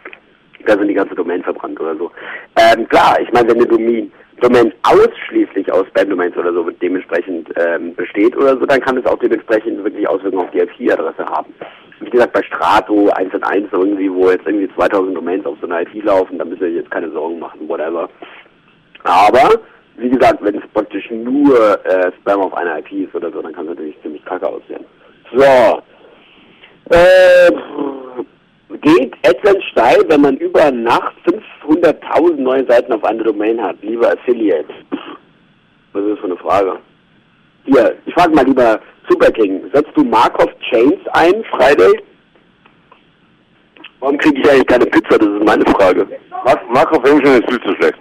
[0.67, 2.11] Da sind die ganze Domain verbrannt oder so.
[2.57, 7.95] Ähm, klar, ich meine, wenn eine Domain, Domain ausschließlich aus Spam-Domains oder so dementsprechend ähm,
[7.95, 11.53] besteht oder so, dann kann es auch dementsprechend wirklich Auswirkungen auf die IP-Adresse haben.
[12.01, 15.67] Wie gesagt, bei Strato 1 und 1 irgendwie, wo jetzt irgendwie 2000 Domains auf so
[15.67, 18.09] einer IP laufen, da ihr euch jetzt keine Sorgen machen, whatever.
[19.05, 19.61] Aber,
[19.97, 23.53] wie gesagt, wenn es praktisch nur äh, Spam auf einer IP ist oder so, dann
[23.53, 24.85] kann es natürlich ziemlich kacke aussehen.
[25.35, 25.83] So.
[26.91, 27.53] Äh,
[28.81, 31.15] geht AdSense steil, wenn man über Nacht
[31.65, 34.69] 500.000 neue Seiten auf einer Domain hat, lieber Affiliate?
[35.93, 36.79] Was ist das für eine Frage?
[37.65, 42.01] Hier, ich frage mal lieber Super King, setzt du Markov Chains ein, Friday?
[44.01, 45.19] Warum kriege ich eigentlich keine Pizza?
[45.19, 46.07] Das ist meine Frage.
[46.45, 47.99] Mark Markov Engine ist viel zu schlecht.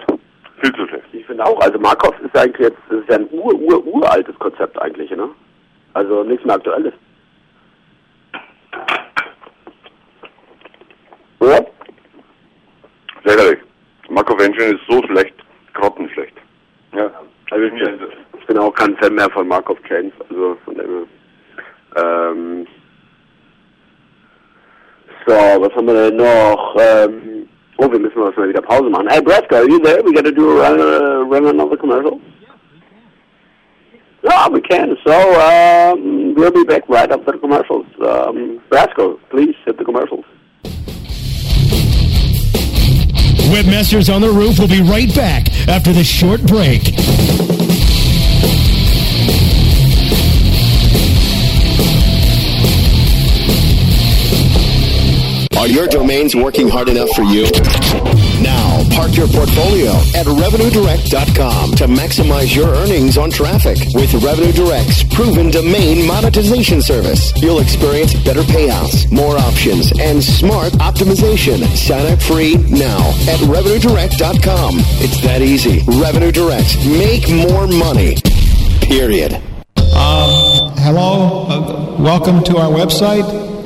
[0.62, 1.06] Viel zu schlecht.
[1.12, 4.38] Ich finde auch, also Markov ist eigentlich jetzt, das ist ja ein ur, ur, uraltes
[4.40, 5.30] Konzept eigentlich, ne?
[5.94, 6.94] Also nichts mehr aktuelles.
[11.40, 11.66] Oder?
[13.24, 13.60] Lächerlich.
[14.10, 15.36] Markov Engine ist so schlecht,
[15.74, 16.36] grottenschlecht.
[16.94, 17.12] Ja.
[17.52, 17.74] Also ich,
[18.40, 21.08] ich bin auch kein Fan mehr von Markov Chains, also von dem
[21.96, 22.68] ähm,
[25.30, 26.76] So, was haben wir denn noch?
[26.80, 29.08] Ähm, oh, wir müssen mal wieder Pause machen.
[29.10, 30.02] Hey, Brasco, are you there?
[30.04, 32.20] We gotta do a run, uh, run another commercial.
[34.24, 34.98] Yeah, we can.
[35.06, 37.86] So, um, we'll be back right after the commercials.
[38.02, 40.26] Um, Brasco, please hit the commercials.
[43.50, 46.94] Webmasters on the Roof will be right back after this short break.
[55.58, 58.29] Are your domains working hard enough for you?
[58.42, 63.78] Now, park your portfolio at RevenueDirect.com to maximize your earnings on traffic.
[63.94, 70.74] With Revenue Direct's proven domain monetization service, you'll experience better payouts, more options, and smart
[70.74, 71.66] optimization.
[71.76, 74.76] Sign up free now at RevenueDirect.com.
[75.02, 75.84] It's that easy.
[76.00, 76.78] Revenue Direct.
[76.86, 78.16] Make more money.
[78.82, 79.34] Period.
[79.96, 83.49] Um, hello, uh, welcome to our website.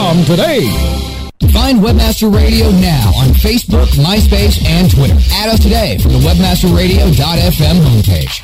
[0.00, 0.64] today.
[1.52, 5.18] Find Webmaster Radio now on Facebook, MySpace, and Twitter.
[5.34, 8.40] Add us today from the webmasterradio.fm homepage.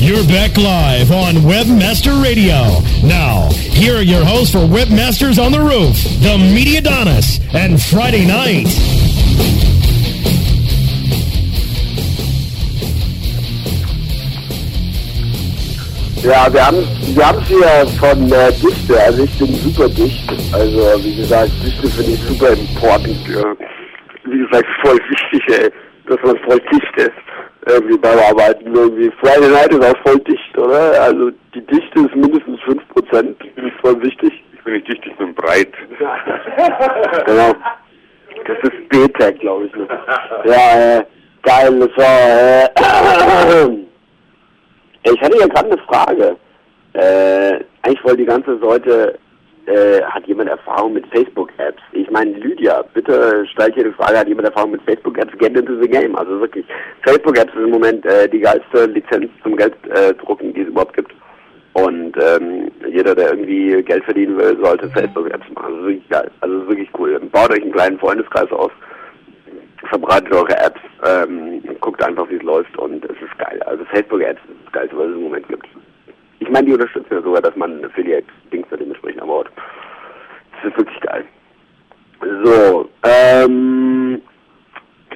[0.00, 2.82] You're back live on Webmaster Radio.
[3.06, 8.26] Now, here are your hosts for Webmasters on the Roof, the Media Donis, and Friday
[8.26, 8.68] Night.
[16.22, 17.66] Ja, wir haben wir haben hier
[17.98, 20.30] von äh, Dichte, also ich bin super dicht.
[20.54, 23.28] Also wie gesagt, Dichte finde ich super important.
[23.28, 23.42] Ja.
[24.24, 25.72] Wie gesagt, voll wichtig, ey,
[26.06, 27.10] dass man voll dicht ist.
[27.66, 28.72] Irgendwie beim Arbeiten.
[28.72, 31.02] Irgendwie Friday Night ist auch voll dicht, oder?
[31.02, 32.78] Also die Dichte ist mindestens 5%.
[33.10, 34.32] Das ist voll wichtig.
[34.54, 35.72] Ich bin nicht dicht, ich bin breit.
[37.26, 37.52] genau.
[38.46, 39.74] Das ist B-Tech, glaube ich.
[39.74, 39.88] Ne?
[40.44, 41.04] Ja, äh,
[41.42, 43.76] geil, das war, äh,
[45.04, 46.36] ich hatte ja gerade eine Frage.
[46.94, 49.18] Äh, eigentlich wollte die ganze Leute,
[49.66, 51.80] äh, hat jemand Erfahrung mit Facebook-Apps?
[51.92, 55.38] Ich meine, Lydia, bitte stell hier die Frage, hat jemand Erfahrung mit Facebook-Apps?
[55.38, 56.16] Get into the game.
[56.16, 56.66] Also wirklich,
[57.02, 61.12] Facebook-Apps ist im Moment äh, die geilste Lizenz zum Gelddrucken, äh, die es überhaupt gibt.
[61.74, 65.74] Und ähm, jeder, der irgendwie Geld verdienen will, sollte Facebook-Apps machen.
[65.74, 66.30] Also wirklich geil.
[66.40, 67.18] Also wirklich cool.
[67.32, 68.72] Baut euch einen kleinen Freundeskreis auf,
[69.88, 73.60] verbreitet eure Apps, ähm, guckt einfach, wie es läuft und es ist geil.
[73.64, 75.66] Also Facebook-Apps ist das Geilste, was es im Moment gibt.
[76.40, 79.50] Ich meine, die unterstützen ja sogar, dass man Affiliate-Dings da dementsprechend anbaut.
[80.54, 81.24] Das ist wirklich geil.
[82.44, 84.22] So, ähm,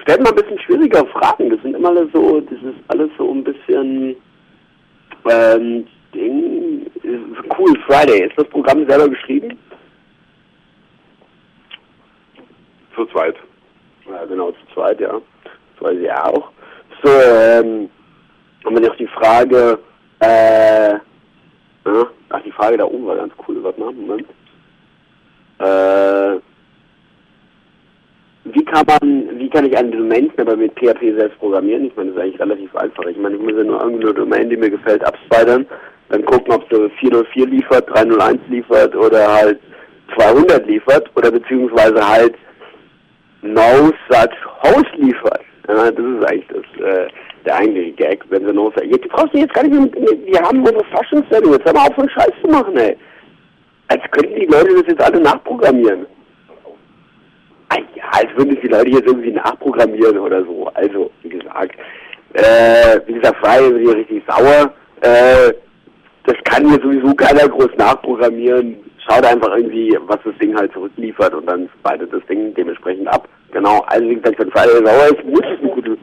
[0.03, 1.51] stellt mal ein bisschen schwieriger Fragen.
[1.51, 4.17] Das sind immer so, das ist alles so ein bisschen,
[5.31, 6.87] ähm, Ding,
[7.59, 8.27] cool, Friday.
[8.27, 9.59] Ist das Programm selber geschrieben?
[12.95, 13.37] Zu zweit.
[14.11, 15.21] Ja, genau, zu zweit, ja.
[15.43, 16.51] Das weiß ich ja auch.
[17.03, 17.91] So, ähm,
[18.65, 19.79] haben wir noch die Frage,
[20.21, 24.27] äh, ja, ach, die Frage da oben war ganz cool, warte mal, Moment.
[25.59, 26.41] Äh,
[28.45, 31.87] wie kann man, wie kann ich einen Domain-Snapper mit PHP selbst programmieren?
[31.87, 33.05] Ich meine, das ist eigentlich relativ einfach.
[33.07, 35.67] Ich meine, ich muss ja nur irgendeine Domain, die mir gefällt, abspidern,
[36.11, 39.59] dann gucken, ob sie 404 liefert, 301 liefert oder halt
[40.17, 42.37] 200 liefert oder beziehungsweise halt
[43.47, 45.41] no such host liefert.
[45.69, 47.09] Ja, das ist eigentlich das, äh,
[47.45, 48.85] der eigentliche Gag, wenn sie no such...
[48.85, 52.11] Jetzt brauchst jetzt gar nicht mehr, wir haben unsere Faschingssendung, jetzt mal auf, so einen
[52.11, 52.97] Scheiß zu machen, ey.
[53.89, 56.07] Als könnten die Leute das jetzt alle nachprogrammieren.
[57.69, 60.71] Ah ja, als würden die Leute jetzt irgendwie nachprogrammieren oder so.
[60.75, 61.77] Also, wie gesagt,
[62.35, 64.73] äh, wie gesagt, Friday wird hier richtig sauer.
[65.01, 65.53] Äh,
[66.25, 68.77] das kann hier sowieso keiner groß nachprogrammieren.
[69.09, 73.29] Schaut einfach irgendwie, was das Ding halt zurückliefert und dann spaltet das Ding dementsprechend ab.
[73.57, 75.97] Genau, also wie gesagt, wenn Friday sauer ist, muss es ein gutes...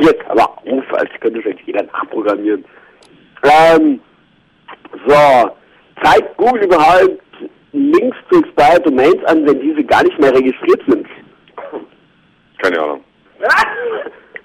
[0.00, 2.64] Jetzt aber auf, als könnte es jetzt jeder nachprogrammieren.
[3.42, 4.00] Ähm,
[5.08, 5.50] so,
[6.04, 7.20] zeigt Google überhaupt
[7.72, 11.08] Links zu Expired Domains an, wenn diese gar nicht mehr registriert sind?
[12.58, 13.04] Keine Ahnung.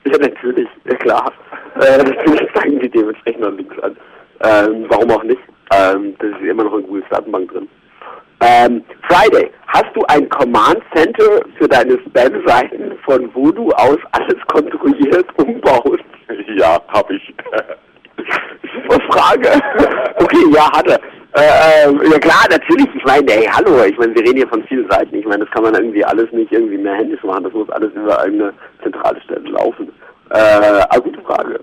[0.07, 1.33] Ja, natürlich, ja klar.
[1.81, 3.97] Äh, natürlich zeigen die dementsprechend noch Links an.
[4.43, 5.41] Ähm, warum auch nicht?
[5.71, 7.67] Ähm, das ist immer noch in Googles Datenbank drin.
[8.41, 14.39] Ähm, Friday, hast du ein Command Center für deine Spam-Seiten, von wo du aus alles
[14.47, 16.03] kontrolliert umbaust?
[16.57, 17.33] Ja, hab ich.
[18.73, 19.49] Super Frage.
[20.15, 20.99] Okay, ja, hat er.
[21.37, 22.87] Äh, äh, ja klar, natürlich.
[22.95, 25.13] Ich meine, hey, hallo, ich meine, wir reden hier von vielen Seiten.
[25.15, 27.43] Ich meine, das kann man irgendwie alles nicht irgendwie mehr händisch machen.
[27.43, 29.91] Das muss alles über eine zentrale Stelle laufen.
[30.29, 31.59] Äh, aber gute Frage.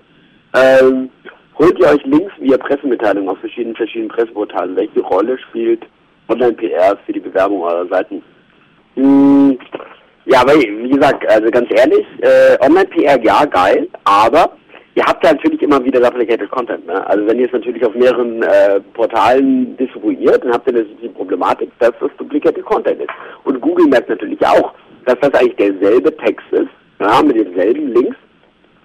[0.55, 1.09] Ähm,
[1.57, 4.75] holt ihr euch Links via Pressemitteilung auf verschiedenen, verschiedenen Presseportalen?
[4.75, 5.85] Welche Rolle spielt
[6.27, 8.23] Online-PR für die Bewerbung eurer Seiten?
[8.95, 9.57] Hm,
[10.25, 14.53] ja, aber wie gesagt, also ganz ehrlich, äh, Online-PR, ja, geil, aber
[14.95, 16.85] ihr habt ja natürlich immer wieder Duplicated Content.
[16.85, 17.05] Ne?
[17.07, 21.09] Also wenn ihr es natürlich auf mehreren äh, Portalen distribuiert, dann habt ihr natürlich die
[21.09, 23.09] Problematik, dass das Duplicated Content ist.
[23.43, 24.73] Und Google merkt natürlich auch,
[25.05, 26.69] dass das eigentlich derselbe Text ist,
[26.99, 28.15] ja, mit denselben Links.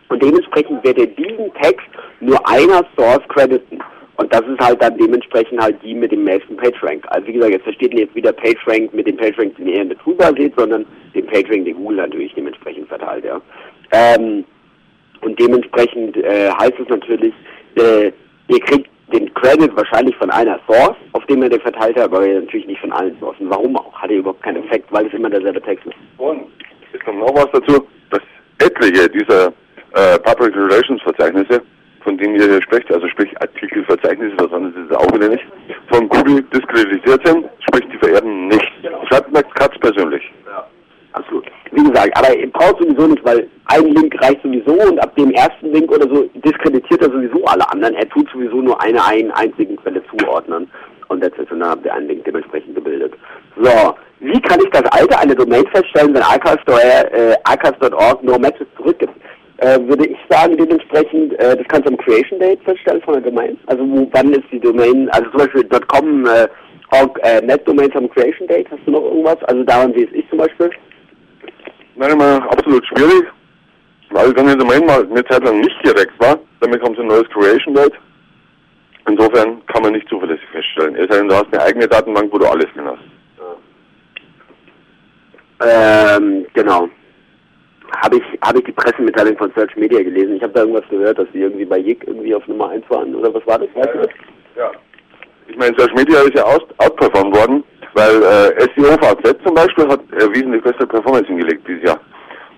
[0.09, 1.87] Und dementsprechend wird ihr diesen Text
[2.21, 3.79] nur einer Source crediten.
[4.19, 7.05] Und das ist halt dann dementsprechend halt die mit dem nächsten PageRank.
[7.09, 9.89] Also wie gesagt, jetzt versteht ihr jetzt wieder PageRank mit dem PageRank, den ihr in
[9.89, 13.41] der Toolbar seht, sondern den PageRank, den Google natürlich dementsprechend verteilt, ja.
[13.93, 14.45] Ähm,
[15.21, 17.33] und dementsprechend äh, heißt es natürlich,
[17.77, 18.13] äh,
[18.49, 22.27] ihr kriegt den Credit wahrscheinlich von einer Source, auf dem ihr den verteilt habt, aber
[22.27, 23.49] natürlich nicht von allen Sourcen.
[23.49, 23.95] Warum auch?
[23.95, 25.97] Hat er überhaupt keinen Effekt, weil es immer derselbe Text ist.
[26.19, 26.47] Und
[26.93, 28.21] es kommt noch was dazu, dass
[28.59, 29.47] etliche dieser
[29.95, 31.63] äh, Public Relations Verzeichnisse,
[32.05, 35.45] von denen ihr hier sprecht, also sprich Artikelverzeichnisse, was anderes ist es auch wieder nicht,
[35.91, 38.71] von Google diskreditiert sind, sprich die verehrten nicht.
[39.09, 40.23] Schreibt Max Katz persönlich.
[41.13, 41.47] Absolut.
[41.73, 45.13] Wie gesagt, aber ihr braucht sowieso nicht, weil ein Link reicht sowieso und ab
[45.79, 47.95] Link oder so diskreditiert er sowieso alle anderen.
[47.95, 50.69] Er tut sowieso nur eine einen einzigen Quelle zuordnen.
[51.09, 53.15] Und das ist dann habt ihr einen Link dementsprechend gebildet.
[53.57, 59.15] So, wie kann ich das Alte einer Domain feststellen, wenn archives.org äh, no matches zurückgibt?
[59.59, 63.23] Äh, würde ich sagen, dementsprechend, äh, das kannst du am Creation Date feststellen von der
[63.23, 63.59] Domain.
[63.67, 66.47] Also wo, wann ist die Domain, also zum Beispiel .com, äh,
[66.93, 69.43] org, äh, Net Domains am Creation Date, hast du noch irgendwas?
[69.45, 70.71] Also daran sehe ich zum Beispiel.
[71.97, 73.25] Meinung nach absolut schwierig,
[74.19, 77.09] weil dann in Domain mal eine Zeit lang nicht direkt war, dann bekommst du ein
[77.09, 77.95] neues Creation Date.
[79.09, 80.97] Insofern kann man nicht zuverlässig feststellen.
[80.97, 82.99] Es sei denn, du hast eine eigene Datenbank, wo du alles drin hast.
[85.61, 86.89] Ähm, genau.
[87.97, 90.37] Habe ich, habe ich die Pressemitteilung von Search Media gelesen.
[90.37, 93.15] Ich habe da irgendwas gehört, dass sie irgendwie bei JIC irgendwie auf Nummer 1 waren,
[93.15, 93.69] oder was war das?
[93.75, 94.09] Das?
[94.57, 94.73] Ja.
[95.47, 97.65] Ich meine, Search Media ist ja aus, outperformed worden,
[97.95, 102.01] weil äh, SEO VZ zum Beispiel hat äh, wesentlich bessere Performance hingelegt dieses Jahr.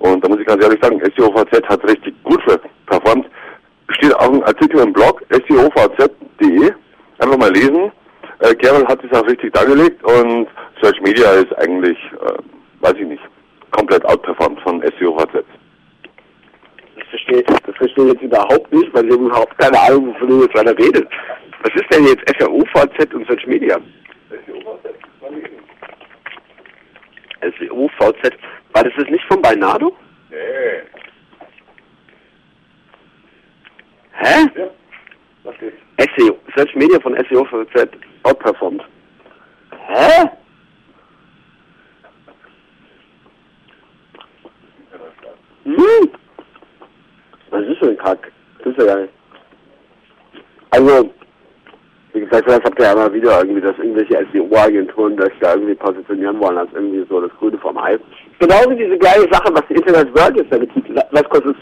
[0.00, 2.42] Und da muss ich ganz ehrlich sagen, SEO VZ hat richtig gut
[2.86, 3.26] performt.
[3.90, 6.72] Steht auch ein Artikel im Blog, seovz.de.
[7.18, 7.92] Einfach mal lesen.
[8.40, 10.48] Äh, Gerald hat es auch richtig dargelegt und
[10.80, 12.32] Search Media ist eigentlich, äh,
[12.80, 13.22] weiß ich nicht,
[13.72, 15.44] komplett outperformed von SEO VZ.
[16.96, 20.42] Das verstehe, das verstehe ich jetzt überhaupt nicht, weil ich überhaupt keine Ahnung, wovon du
[20.42, 21.08] jetzt gerade redest.
[21.62, 23.78] Was ist denn jetzt SEO-VZ und Search Media?
[27.42, 28.32] SEO-VZ.
[28.72, 29.96] War das das nicht von Beinado?
[30.30, 30.82] Nee.
[34.12, 34.50] Hä?
[34.54, 34.70] Ja.
[35.44, 36.16] Was ist?
[36.16, 37.88] SEO, Search Media von SEO-VZ
[38.22, 38.82] outperformed.
[39.88, 40.30] Hä?
[45.64, 46.10] Hm?
[47.50, 48.32] Was ist für ein Kack?
[48.58, 49.08] Das ist ja geil.
[50.70, 51.12] Also,
[52.30, 56.38] wie das habt ihr ja immer wieder irgendwie, dass irgendwelche SEO-Agenturen das da irgendwie positionieren
[56.40, 57.98] wollen als irgendwie so das Grüne vom Ei.
[58.38, 61.56] Genauso diese geile Sache, was die Internet World jetzt damit tut, was kostet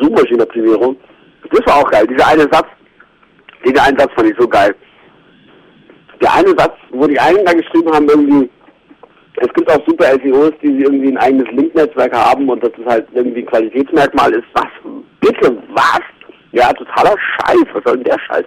[0.00, 0.96] Suchmaschinenoptimierung.
[1.50, 2.06] Das war auch geil.
[2.06, 2.66] Dieser eine Satz,
[3.64, 4.74] den einen Satz fand ich so geil.
[6.20, 8.50] Der eine Satz, wo die einen da geschrieben haben, irgendwie,
[9.36, 13.40] es gibt auch super SEOs, die irgendwie ein eigenes Link-Netzwerk haben und das halt irgendwie
[13.40, 14.44] ein Qualitätsmerkmal ist.
[14.52, 14.68] Was?
[15.20, 16.00] Bitte, was?
[16.52, 17.64] Ja, totaler Scheiß.
[17.72, 18.44] Was soll denn der Scheiß?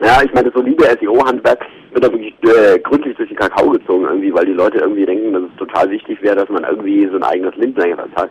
[0.00, 4.04] Ja, ich meine, das solide SEO-Handwerk wird da wirklich äh, gründlich durch die Kakao gezogen
[4.04, 7.16] irgendwie, weil die Leute irgendwie denken, dass es total wichtig wäre, dass man irgendwie so
[7.16, 8.30] ein eigenes Link-Netzwerk hat.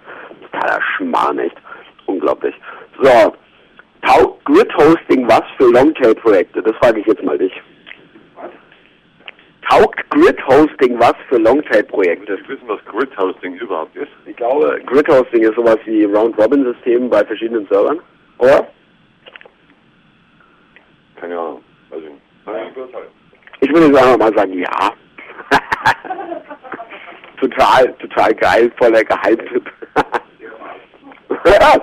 [0.52, 1.58] Totaler Schmarrn, echt.
[2.06, 2.56] Unglaublich.
[3.02, 3.34] So.
[4.02, 6.62] Taugt Grid-Hosting was für Longtail-Projekte?
[6.62, 7.52] Das frage ich jetzt mal dich.
[9.70, 12.40] Taugt Grid-Hosting was für Longtail-Projekte?
[12.42, 14.12] Ich wissen, was Grid-Hosting überhaupt ist.
[14.26, 18.00] Ich glaube, Grid-Hosting ist sowas wie Round-Robin-System bei verschiedenen Servern.
[18.38, 18.68] Oder?
[21.20, 21.64] Keine Ahnung.
[21.92, 22.08] Also,
[23.60, 24.94] Ich würde einfach mal sagen, ja.
[27.40, 29.72] total, total geil, voller Geheimtipp.
[31.46, 31.80] ja,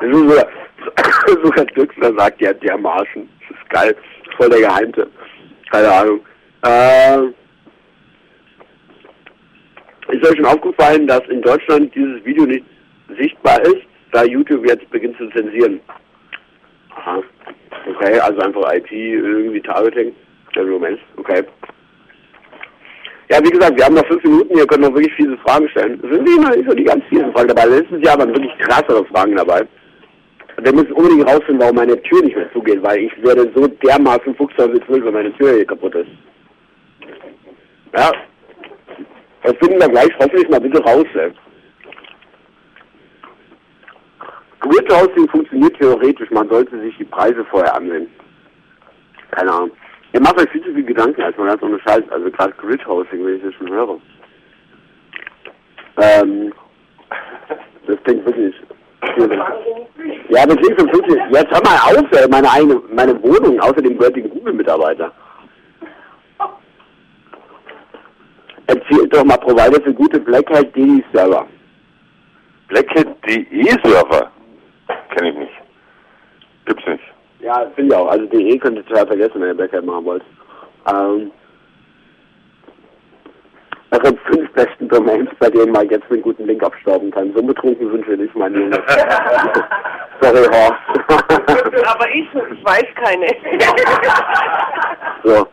[0.00, 3.28] das ist so, sogar Düxler sagt, ja, der Marschen.
[3.48, 3.96] Das ist geil,
[4.36, 5.08] voll der Geheimtipp.
[5.70, 6.20] Keine Ahnung.
[6.62, 7.18] Äh,
[10.14, 12.64] ist euch schon aufgefallen, dass in Deutschland dieses Video nicht
[13.18, 15.80] sichtbar ist, da YouTube jetzt beginnt zu zensieren?
[16.96, 17.22] Aha.
[17.86, 20.14] Okay, also einfach IP, irgendwie Targeting.
[20.56, 21.42] Moment, okay.
[23.28, 25.98] Ja, wie gesagt, wir haben noch fünf Minuten, ihr könnt noch wirklich viele Fragen stellen.
[26.02, 27.66] Es sind immer nicht so die ganz vielen Fragen dabei.
[27.66, 29.66] Letztes Jahr waren wirklich krassere Fragen dabei.
[30.62, 34.36] Wir müssen unbedingt rausfinden, warum meine Tür nicht mehr zugeht, weil ich werde so dermaßen
[34.36, 36.10] fuchsteufelswild, wenn meine Tür hier kaputt ist.
[37.96, 38.12] Ja.
[39.42, 41.32] Das finden wir gleich hoffentlich mal bitte raus, ey.
[44.64, 48.06] Grid Hosting funktioniert theoretisch, man sollte sich die Preise vorher ansehen.
[49.30, 49.70] Keine Ahnung.
[50.14, 52.86] Ihr macht euch viel zu viel Gedanken, als man ganz ohne Scheiß, also gerade Grid
[52.86, 53.98] Hosting, wenn ich das schon höre.
[56.00, 56.52] Ähm,
[57.86, 58.54] das klingt wirklich.
[60.30, 61.22] Ja, das klingt so wirklich.
[61.30, 65.12] Jetzt hör mal auf, meine eigene, meine Wohnung, außerdem gehört den Google-Mitarbeiter.
[68.66, 71.46] Erzählt doch mal Provider für gute Black Hat DD Server.
[72.68, 74.33] Blackhat.de Server?
[75.14, 75.52] Kenne ich nicht.
[76.64, 77.04] Gibt's nicht.
[77.40, 78.08] Ja, finde ich auch.
[78.08, 80.22] Also DE könnt ihr total vergessen, wenn ihr Black Hat machen wollt.
[80.90, 81.30] Ähm,
[83.92, 87.32] eure fünf besten Domains, bei denen man jetzt einen guten Link abstauben kann.
[87.34, 88.82] So betrunken sind wir nicht, mein Junge.
[90.20, 90.80] Sorry, Horst.
[91.86, 93.26] Aber ich weiß keine.
[95.22, 95.46] so.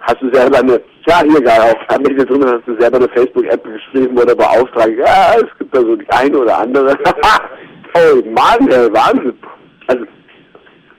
[0.00, 4.18] Hast du selber eine, ja, hier geil, auf drin hast du selber eine Facebook-App geschrieben
[4.18, 4.98] oder beauftragt.
[4.98, 6.98] Ja, es gibt da so die eine oder andere.
[7.94, 9.38] oh Mann, ey, Wahnsinn.
[9.86, 10.04] Also,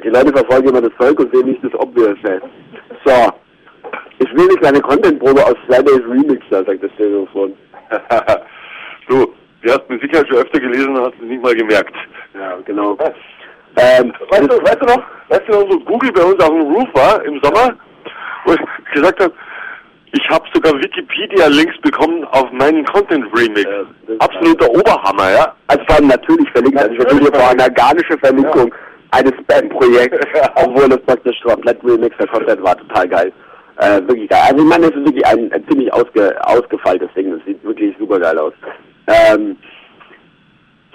[0.04, 2.40] die Leute verfolgen immer das Volk und sehen nicht das Obvious, ey.
[3.06, 3.32] So.
[4.18, 7.54] Ich will nicht eine Content-Probe aus Fridays Remix, da sagt das Telefon.
[9.08, 11.96] du, du hast mit Sicherheit schon öfter gelesen und hast es nicht mal gemerkt.
[12.34, 12.98] Ja, genau.
[13.78, 16.62] Ähm, weißt, du, weißt du noch, weißt du noch, so Google bei uns auf dem
[16.62, 17.76] Roof war im Sommer,
[18.46, 19.34] wo ich gesagt habe,
[20.12, 23.68] ich habe sogar Wikipedia-Links bekommen auf meinen Content-Remix.
[24.20, 25.54] Absoluter Oberhammer, ja?
[25.68, 28.74] Also vor allem natürlich verlinkt, also ich hier vor einer organische Verlinkung
[29.12, 33.34] eines Spam-Projekts, obwohl es praktisch komplett Remix der Content war, total geil.
[33.78, 34.42] Äh, wirklich geil.
[34.50, 37.96] Also ich meine, das ist wirklich ein, ein ziemlich ausge, ausgefeiltes Ding, das sieht wirklich
[37.98, 38.54] super geil aus.
[39.08, 39.56] Ähm,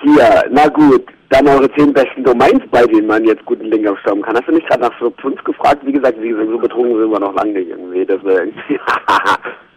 [0.03, 4.23] hier, na gut, dann eure zehn besten Domains, bei denen man jetzt guten Link aufstauben
[4.23, 4.37] kann.
[4.37, 5.85] Hast du nicht gerade nach Flip 5 gefragt?
[5.85, 8.03] Wie gesagt, wie gesagt, so betrunken sind wir noch lange nicht irgendwie.
[8.03, 8.81] Irgendwie,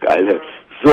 [0.00, 0.40] geil.
[0.84, 0.90] So,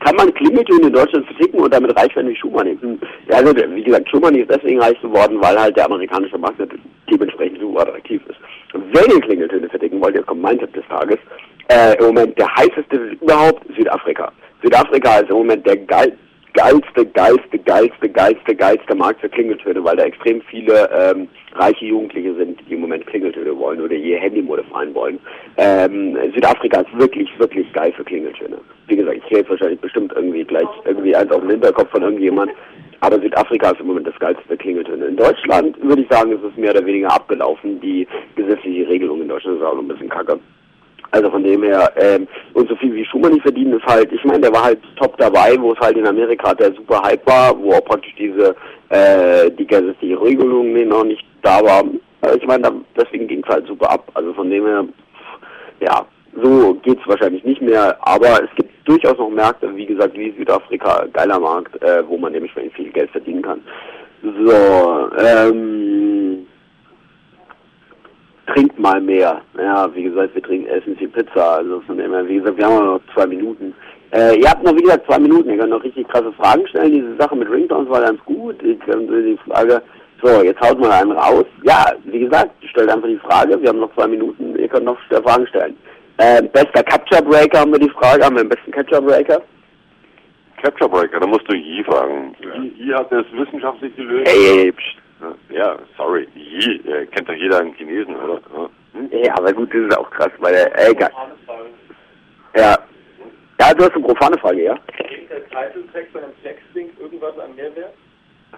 [0.00, 2.66] kann man Klingeltöne in Deutschland verticken und damit reich werden wie Schumann?
[2.66, 2.98] Hm.
[3.28, 6.60] Ja, also, wie gesagt, Schumann ist deswegen reich geworden, weil halt der amerikanische Markt
[7.08, 8.38] dementsprechend super attraktiv ist.
[8.72, 11.18] Wenn ihr Klingeltöne verticken wollt, jetzt kommt mein Tipp des Tages,
[11.68, 14.32] äh, im Moment der heißeste überhaupt Südafrika.
[14.62, 16.12] Südafrika ist im Moment der geil,
[16.56, 22.34] geilste, geilste, geilste, geilste, geilste Markt für Klingeltöne, weil da extrem viele ähm, reiche Jugendliche
[22.34, 25.20] sind, die im Moment Klingeltöne wollen oder ihr Handymode fahren wollen.
[25.58, 28.56] Ähm, Südafrika ist wirklich, wirklich geil für Klingeltöne.
[28.88, 32.50] Wie gesagt, ich kriege wahrscheinlich bestimmt irgendwie gleich irgendwie eins auf den Hinterkopf von irgendjemand.
[33.00, 35.04] Aber Südafrika ist im Moment das geilste für Klingeltöne.
[35.04, 37.80] In Deutschland würde ich sagen, ist es mehr oder weniger abgelaufen.
[37.82, 40.40] Die gesetzliche Regelung in Deutschland ist auch noch ein bisschen kacke.
[41.16, 44.22] Also von dem her, ähm, und so viel wie Schumann nicht verdienen ist halt, ich
[44.24, 47.58] meine, der war halt top dabei, wo es halt in Amerika der super Hype war,
[47.58, 48.54] wo auch praktisch diese,
[48.90, 51.84] äh, die gesetzliche Regelung noch nicht da war.
[52.20, 54.10] Also ich meine, deswegen ging es halt super ab.
[54.12, 54.84] Also von dem her,
[55.80, 56.04] ja,
[56.42, 61.06] so geht's wahrscheinlich nicht mehr, aber es gibt durchaus noch Märkte, wie gesagt, wie Südafrika,
[61.14, 63.62] geiler Markt, äh, wo man dementsprechend viel Geld verdienen kann.
[64.22, 66.46] So, ähm,
[68.46, 69.40] trinkt mal mehr.
[69.58, 71.56] Ja, wie gesagt, wir trinken, essen viel Pizza.
[71.56, 73.74] Also von dem her, wie gesagt, wir haben noch zwei Minuten.
[74.12, 75.50] Äh, ihr habt noch, wie gesagt, zwei Minuten.
[75.50, 76.92] Ihr könnt noch richtig krasse Fragen stellen.
[76.92, 78.62] Diese Sache mit Ringtones war ganz gut.
[78.62, 79.82] Ich kann die Frage,
[80.22, 81.44] so, jetzt haut mal einen raus.
[81.62, 83.60] Ja, wie gesagt, stellt einfach die Frage.
[83.60, 84.56] Wir haben noch zwei Minuten.
[84.56, 85.76] Ihr könnt noch Fragen stellen.
[86.18, 88.24] Äh, bester Capture Breaker haben wir die Frage.
[88.24, 89.42] Haben wir den besten Capture Breaker?
[90.62, 92.34] Capture Breaker, da musst du Yi fragen.
[92.40, 94.28] Yi, Yi hat das wissenschaftlich gelöst.
[94.28, 95.05] Ey, pst.
[95.48, 96.28] Ja, sorry.
[96.34, 98.40] Yi, äh, kennt doch jeder einen Chinesen, oder?
[98.92, 99.10] Hm?
[99.10, 101.10] Ja, aber gut, das ist auch krass, weil äh, egal.
[102.56, 102.78] Ja.
[103.58, 104.74] Ja, du hast eine profane Frage, ja?
[104.96, 107.94] Bringt der Titeltext bei einem Textlink irgendwas an Mehrwert?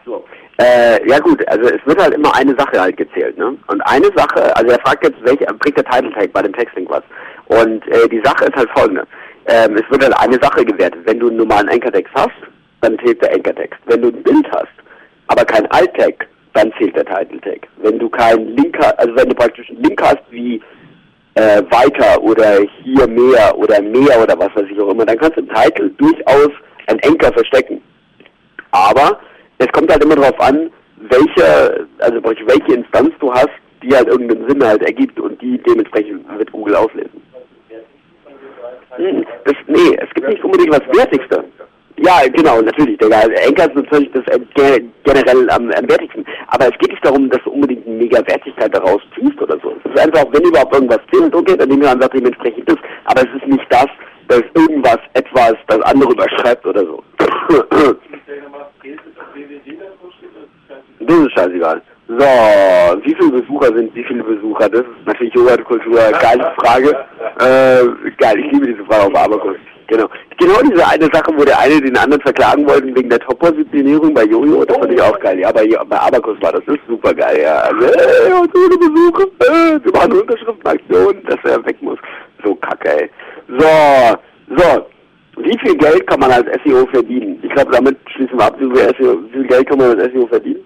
[0.04, 0.24] So.
[0.60, 3.56] Äh, ja gut, also es wird halt immer eine Sache halt gezählt, ne?
[3.68, 6.90] Und eine Sache, also er fragt jetzt, welche bringt der Title Tag bei dem Textlink
[6.90, 7.02] was?
[7.46, 9.06] Und äh, die Sache ist halt folgende.
[9.46, 11.00] Ähm, es wird halt eine Sache gewertet.
[11.04, 12.34] Wenn du einen normalen Anchor-Text hast,
[12.80, 13.80] dann zählt der Anchor-Text.
[13.86, 14.72] Wenn du ein Bild hast,
[15.28, 16.26] aber kein Alt-Tag,
[16.58, 17.68] dann zählt der Title Tag.
[17.76, 20.60] Wenn du keinen Link hast, also wenn du praktisch einen Link hast wie
[21.34, 25.36] äh, weiter oder hier mehr oder mehr oder was weiß ich auch immer, dann kannst
[25.36, 26.50] du im Titel durchaus
[26.88, 27.80] ein Anchor verstecken.
[28.72, 29.20] Aber
[29.58, 33.50] es kommt halt immer darauf an, welche, also welche Instanz du hast,
[33.82, 37.22] die halt irgendeinen Sinn halt ergibt und die dementsprechend wird Google auslesen.
[38.96, 41.44] Hm, das, nee, es gibt nicht unbedingt was Wertigste.
[42.00, 42.96] Ja, genau, natürlich.
[42.98, 43.08] Der
[43.46, 46.24] Anker ist natürlich das äh, ge- generell am, am wertigsten.
[46.48, 49.74] Aber es geht nicht darum, dass du unbedingt eine mega Wertigkeit daraus ziehst oder so.
[49.84, 52.76] Es ist einfach, wenn überhaupt irgendwas zählt, okay, dann nehmen wir einfach dementsprechend das.
[53.06, 53.86] Aber es ist nicht das,
[54.28, 57.02] dass irgendwas etwas das andere überschreibt oder so.
[61.00, 61.82] das ist scheißegal.
[62.08, 62.24] So,
[63.04, 64.68] wie viele Besucher sind wie viele Besucher?
[64.68, 66.90] Das ist natürlich Joghurtkultur, geile Frage.
[67.40, 69.56] Äh, geil, ich liebe diese Frage auf Abakus.
[69.88, 70.06] Genau.
[70.36, 74.24] Genau diese eine Sache, wo der eine den anderen verklagen wollte wegen der Top-Positionierung bei
[74.24, 75.40] Jojo, das fand ich auch geil.
[75.40, 77.54] Ja, bei, bei Abakus war das, das ist super geil, ja.
[77.62, 81.98] Also, äh, und ohne Besucher, äh, wir machen Unterschriftenaktionen, dass er weg muss.
[82.44, 83.10] So kacke, ey.
[83.48, 84.86] So, so.
[85.38, 87.38] Wie viel Geld kann man als SEO verdienen?
[87.42, 88.56] Ich glaube, damit schließen wir ab.
[88.58, 90.64] Wie viel, SEO, wie viel Geld kann man als SEO verdienen?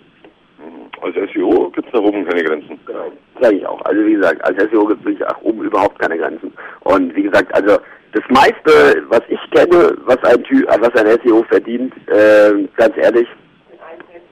[1.02, 2.78] Als SEO gibt es nach oben keine Grenzen.
[2.86, 3.12] Genau.
[3.40, 3.84] Sage ich auch.
[3.84, 6.52] Also wie gesagt, als SEO gibt es nach oben überhaupt keine Grenzen.
[6.80, 7.78] Und wie gesagt, also
[8.12, 12.96] das meiste, was ich kenne, was ein Ty äh, was ein SEO verdient, äh, ganz
[12.96, 13.26] ehrlich,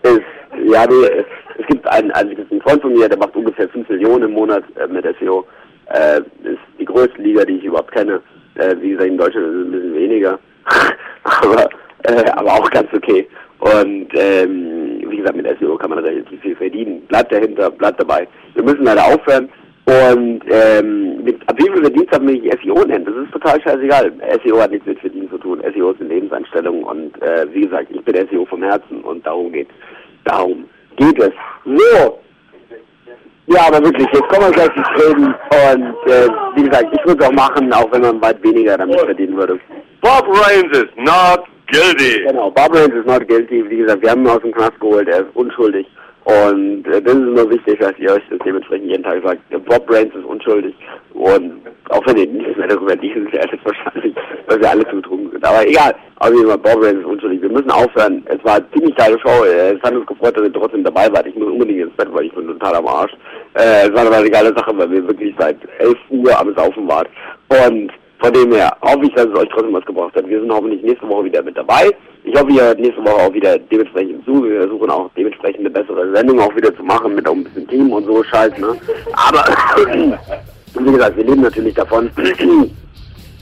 [0.02, 0.20] ist,
[0.64, 1.24] ja, nee,
[1.58, 4.64] es gibt einen, also einen Freund von mir, der macht ungefähr 5 Millionen im Monat
[4.76, 5.46] äh, mit SEO.
[5.86, 8.20] Äh, ist die größte Liga, die ich überhaupt kenne.
[8.54, 10.38] Äh, wie gesagt, in Deutschland ist es ein bisschen weniger.
[11.24, 11.68] aber,
[12.04, 13.28] äh, aber auch ganz okay.
[13.58, 17.02] Und ähm, wie gesagt, mit SEO kann man relativ viel verdienen.
[17.08, 18.26] Bleibt dahinter, bleibt dabei.
[18.54, 19.50] Wir müssen leider aufhören.
[19.84, 21.09] Und ähm,
[21.46, 24.12] ab wie viel Verdienst hat mich SEO nennt, das ist total scheißegal.
[24.44, 25.62] SEO hat nichts mit Verdienen zu tun.
[25.74, 29.52] SEO ist eine Lebenseinstellung und äh, wie gesagt, ich bin SEO vom Herzen und darum
[29.52, 29.68] geht
[30.24, 30.64] darum
[30.96, 31.32] geht es.
[31.64, 32.18] So.
[33.46, 37.22] Ja, aber wirklich, jetzt kommen wir gleich zu Reden und äh, wie gesagt, ich würde
[37.22, 39.58] es auch machen, auch wenn man weit weniger damit verdienen würde.
[40.00, 42.22] Bob Raines is not guilty.
[42.26, 43.68] Genau, Bob Raines is not guilty.
[43.68, 45.86] Wie gesagt, wir haben ihn aus dem Knast geholt, er ist unschuldig.
[46.24, 49.86] Und äh, das ist nur wichtig, dass ihr euch das dementsprechend jeden Tag sagt, Bob
[49.86, 50.74] Brains ist unschuldig.
[51.14, 54.14] Und auch wenn ihr nicht mehr darüber lesen werdet, wahrscheinlich,
[54.46, 55.44] weil wir alle zugetrunken sind.
[55.44, 57.42] Aber egal, auf jeden Fall, Bob Brains ist unschuldig.
[57.42, 58.22] Wir müssen aufhören.
[58.26, 59.44] Es war eine ziemlich geile Show.
[59.44, 61.26] Es hat uns gefreut, dass ihr trotzdem dabei wart.
[61.26, 63.12] Ich muss unbedingt ins Bett, weil ich bin total am Arsch.
[63.54, 66.86] Äh, es war aber eine geile Sache, weil wir wirklich seit 11 Uhr am Saufen
[66.86, 67.08] waren.
[67.48, 70.28] Und von dem her hoffe ich, dass es euch trotzdem was gebracht hat.
[70.28, 71.90] Wir sind hoffentlich nächste Woche wieder mit dabei.
[72.22, 74.44] Ich hoffe, hört nächste Woche auch wieder dementsprechend zu.
[74.44, 77.66] Wir versuchen auch dementsprechend eine bessere Sendung auch wieder zu machen mit auch ein bisschen
[77.68, 78.76] Team und so Scheiß, ne?
[79.14, 79.44] Aber
[80.74, 82.10] wie gesagt, wir leben natürlich davon,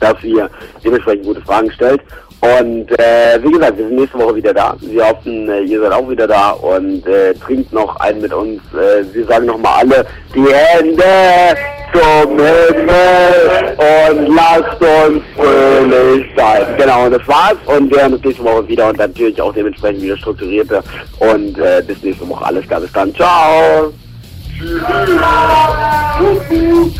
[0.00, 0.48] dass ihr
[0.84, 2.00] dementsprechend gute Fragen stellt.
[2.40, 4.76] Und äh, wie gesagt, wir sind nächste Woche wieder da.
[4.80, 8.60] Wir hoffen, äh, ihr seid auch wieder da und äh, trinkt noch einen mit uns.
[8.74, 11.02] Äh, wir sagen nochmal alle die Hände
[11.92, 16.62] zum Himmel und lasst uns fröhlich sein.
[16.76, 17.56] Genau, und das war's.
[17.66, 20.84] Und wir hören uns nächste Woche wieder und natürlich auch dementsprechend wieder strukturierter.
[21.18, 22.44] Und äh, bis nächste Woche.
[22.44, 23.12] Alles klar, bis dann.
[23.16, 23.92] Ciao.
[26.48, 26.94] Tschüss.